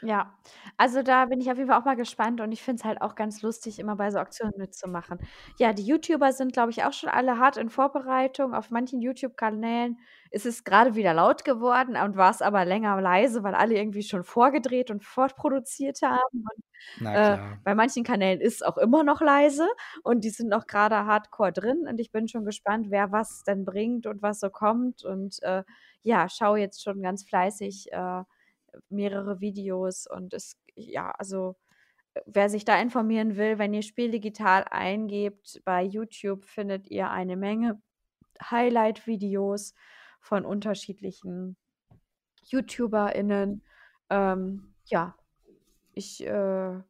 [0.00, 0.38] Ja,
[0.76, 3.02] also da bin ich auf jeden Fall auch mal gespannt und ich finde es halt
[3.02, 5.18] auch ganz lustig, immer bei so Aktionen mitzumachen.
[5.56, 8.54] Ja, die YouTuber sind, glaube ich, auch schon alle hart in Vorbereitung.
[8.54, 9.98] Auf manchen YouTube-Kanälen
[10.30, 14.04] ist es gerade wieder laut geworden und war es aber länger leise, weil alle irgendwie
[14.04, 16.44] schon vorgedreht und fortproduziert haben.
[16.44, 16.62] Und
[17.12, 19.66] äh, bei manchen Kanälen ist es auch immer noch leise
[20.04, 23.64] und die sind noch gerade hardcore drin und ich bin schon gespannt, wer was denn
[23.64, 25.64] bringt und was so kommt und äh,
[26.02, 28.22] ja, schaue jetzt schon ganz fleißig äh,
[28.88, 31.56] mehrere Videos und es, ja, also
[32.14, 37.10] äh, wer sich da informieren will, wenn ihr Spiel digital eingebt, bei YouTube findet ihr
[37.10, 37.80] eine Menge
[38.42, 39.74] Highlight-Videos
[40.20, 41.56] von unterschiedlichen
[42.44, 43.62] YouTuberInnen.
[44.10, 45.16] Ähm, ja,
[45.92, 46.80] ich äh,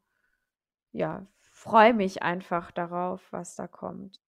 [0.92, 4.20] ja, freue mich einfach darauf, was da kommt.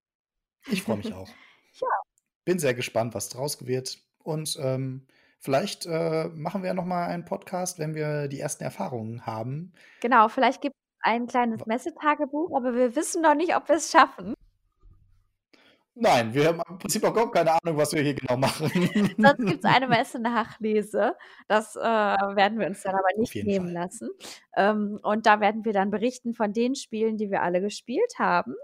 [0.68, 1.30] Ich freue mich auch.
[1.72, 1.88] Ja.
[2.45, 4.00] Bin sehr gespannt, was draus wird.
[4.24, 5.08] Und ähm,
[5.39, 9.73] vielleicht äh, machen wir noch mal einen Podcast, wenn wir die ersten Erfahrungen haben.
[10.01, 13.91] Genau, vielleicht gibt es ein kleines Messetagebuch, aber wir wissen noch nicht, ob wir es
[13.91, 14.35] schaffen.
[16.01, 18.69] Nein, wir haben im Prinzip auch gar keine Ahnung, was wir hier genau machen.
[19.17, 21.15] Sonst gibt es eine Messe-Nachlese.
[21.49, 23.73] Das äh, werden wir uns dann aber nicht nehmen Fall.
[23.73, 24.09] lassen.
[24.55, 28.55] Ähm, und da werden wir dann berichten von den Spielen, die wir alle gespielt haben.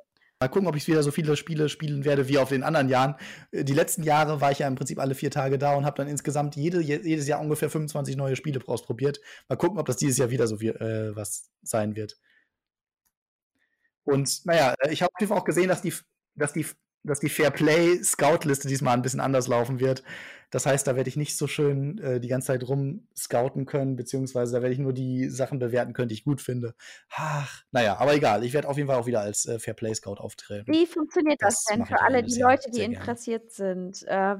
[0.41, 3.15] Mal gucken, ob ich wieder so viele Spiele spielen werde wie auf den anderen Jahren.
[3.51, 5.97] Äh, die letzten Jahre war ich ja im Prinzip alle vier Tage da und habe
[5.97, 9.21] dann insgesamt jede, jedes Jahr ungefähr 25 neue Spiele ausprobiert.
[9.47, 12.17] Mal gucken, ob das dieses Jahr wieder so viel, äh, was sein wird.
[14.03, 15.93] Und naja, äh, ich habe auch gesehen, dass die,
[16.35, 16.65] dass die
[17.05, 20.03] dass die Fairplay Scout-Liste diesmal ein bisschen anders laufen wird.
[20.51, 23.95] Das heißt, da werde ich nicht so schön äh, die ganze Zeit rum scouten können,
[23.95, 26.75] beziehungsweise da werde ich nur die Sachen bewerten können, die ich gut finde.
[27.11, 28.43] Ach, naja, aber egal.
[28.43, 30.71] Ich werde auf jeden Fall auch wieder als äh, Fairplay Scout auftreten.
[30.71, 34.03] Wie funktioniert das, das denn für alle die sehr, Leute, die interessiert sind?
[34.07, 34.35] Äh,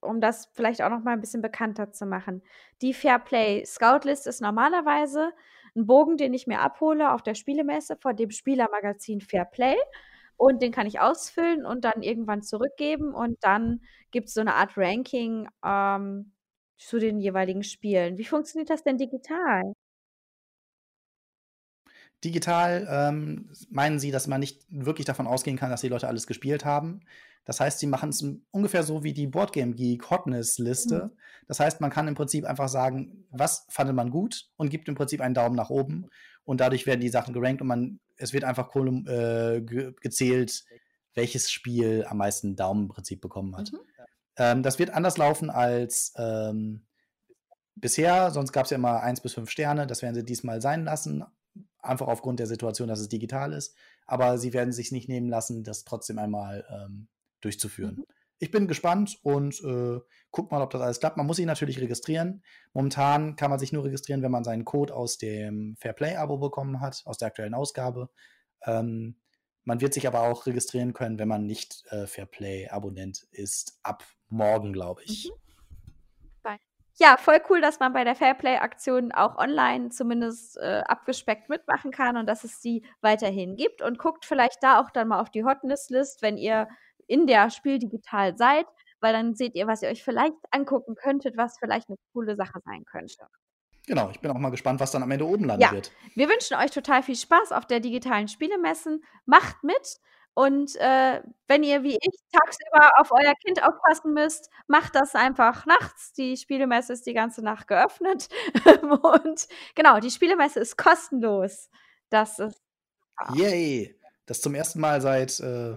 [0.00, 2.42] um das vielleicht auch noch mal ein bisschen bekannter zu machen.
[2.82, 5.30] Die Fairplay Scout-Liste ist normalerweise
[5.76, 9.76] ein Bogen, den ich mir abhole auf der Spielemesse vor dem Spielermagazin Fairplay
[10.40, 14.54] und den kann ich ausfüllen und dann irgendwann zurückgeben und dann gibt es so eine
[14.54, 16.32] Art Ranking ähm,
[16.78, 18.16] zu den jeweiligen Spielen.
[18.16, 19.74] Wie funktioniert das denn digital?
[22.24, 26.26] Digital ähm, meinen Sie, dass man nicht wirklich davon ausgehen kann, dass die Leute alles
[26.26, 27.02] gespielt haben.
[27.44, 31.10] Das heißt, sie machen es ungefähr so wie die Boardgame Geek Hotness Liste.
[31.12, 31.18] Mhm.
[31.48, 34.94] Das heißt, man kann im Prinzip einfach sagen, was fand man gut und gibt im
[34.94, 36.08] Prinzip einen Daumen nach oben
[36.44, 40.64] und dadurch werden die Sachen gerankt und man es wird einfach äh, ge gezählt,
[41.14, 43.72] welches Spiel am meisten Daumen im Prinzip bekommen hat.
[43.72, 43.78] Mhm.
[44.36, 46.86] Ähm, das wird anders laufen als ähm,
[47.74, 50.84] bisher, sonst gab es ja immer eins bis fünf Sterne, das werden sie diesmal sein
[50.84, 51.24] lassen,
[51.78, 53.74] einfach aufgrund der Situation, dass es digital ist.
[54.06, 57.08] Aber sie werden sich nicht nehmen lassen, das trotzdem einmal ähm,
[57.40, 57.96] durchzuführen.
[57.96, 58.06] Mhm.
[58.40, 61.16] Ich bin gespannt und äh, guck mal, ob das alles klappt.
[61.16, 62.42] Man muss sich natürlich registrieren.
[62.72, 67.02] Momentan kann man sich nur registrieren, wenn man seinen Code aus dem Fairplay-Abo bekommen hat,
[67.04, 68.08] aus der aktuellen Ausgabe.
[68.64, 69.16] Ähm,
[69.64, 74.72] man wird sich aber auch registrieren können, wenn man nicht äh, Fairplay-Abonnent ist, ab morgen,
[74.72, 75.30] glaube ich.
[75.30, 75.50] Mhm.
[77.02, 82.18] Ja, voll cool, dass man bei der Fairplay-Aktion auch online zumindest äh, abgespeckt mitmachen kann
[82.18, 83.80] und dass es die weiterhin gibt.
[83.80, 86.68] Und guckt vielleicht da auch dann mal auf die Hotness-List, wenn ihr
[87.10, 88.66] in der Spiel digital seid,
[89.00, 92.60] weil dann seht ihr, was ihr euch vielleicht angucken könntet, was vielleicht eine coole Sache
[92.64, 93.26] sein könnte.
[93.86, 95.72] Genau, ich bin auch mal gespannt, was dann am Ende oben landen ja.
[95.72, 95.90] wird.
[96.14, 99.02] Wir wünschen euch total viel Spaß auf der digitalen Spielemessen.
[99.24, 100.00] Macht mit
[100.34, 105.66] und äh, wenn ihr wie ich tagsüber auf euer Kind aufpassen müsst, macht das einfach
[105.66, 106.12] nachts.
[106.12, 108.28] Die Spielemesse ist die ganze Nacht geöffnet.
[109.02, 111.68] und genau, die Spielemesse ist kostenlos.
[112.10, 112.62] Das ist.
[113.34, 113.98] Yay!
[114.26, 115.76] Das zum ersten Mal seit äh,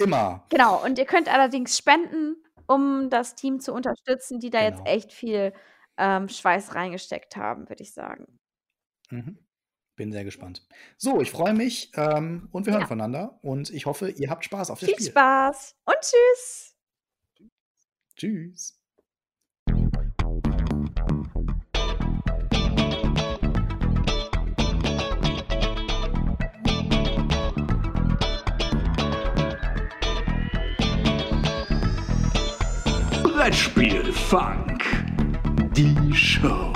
[0.00, 0.46] Immer.
[0.48, 2.36] Genau, und ihr könnt allerdings spenden,
[2.66, 4.78] um das Team zu unterstützen, die da genau.
[4.78, 5.52] jetzt echt viel
[5.98, 8.38] ähm, Schweiß reingesteckt haben, würde ich sagen.
[9.10, 9.38] Mhm.
[9.96, 10.66] Bin sehr gespannt.
[10.96, 12.88] So, ich freue mich ähm, und wir hören ja.
[12.88, 14.96] voneinander und ich hoffe, ihr habt Spaß auf dem Spiel.
[14.98, 16.76] Viel Spaß und tschüss.
[18.16, 18.80] Tschüss.
[33.50, 34.84] Brettspielfunk.
[35.74, 36.69] Die Show.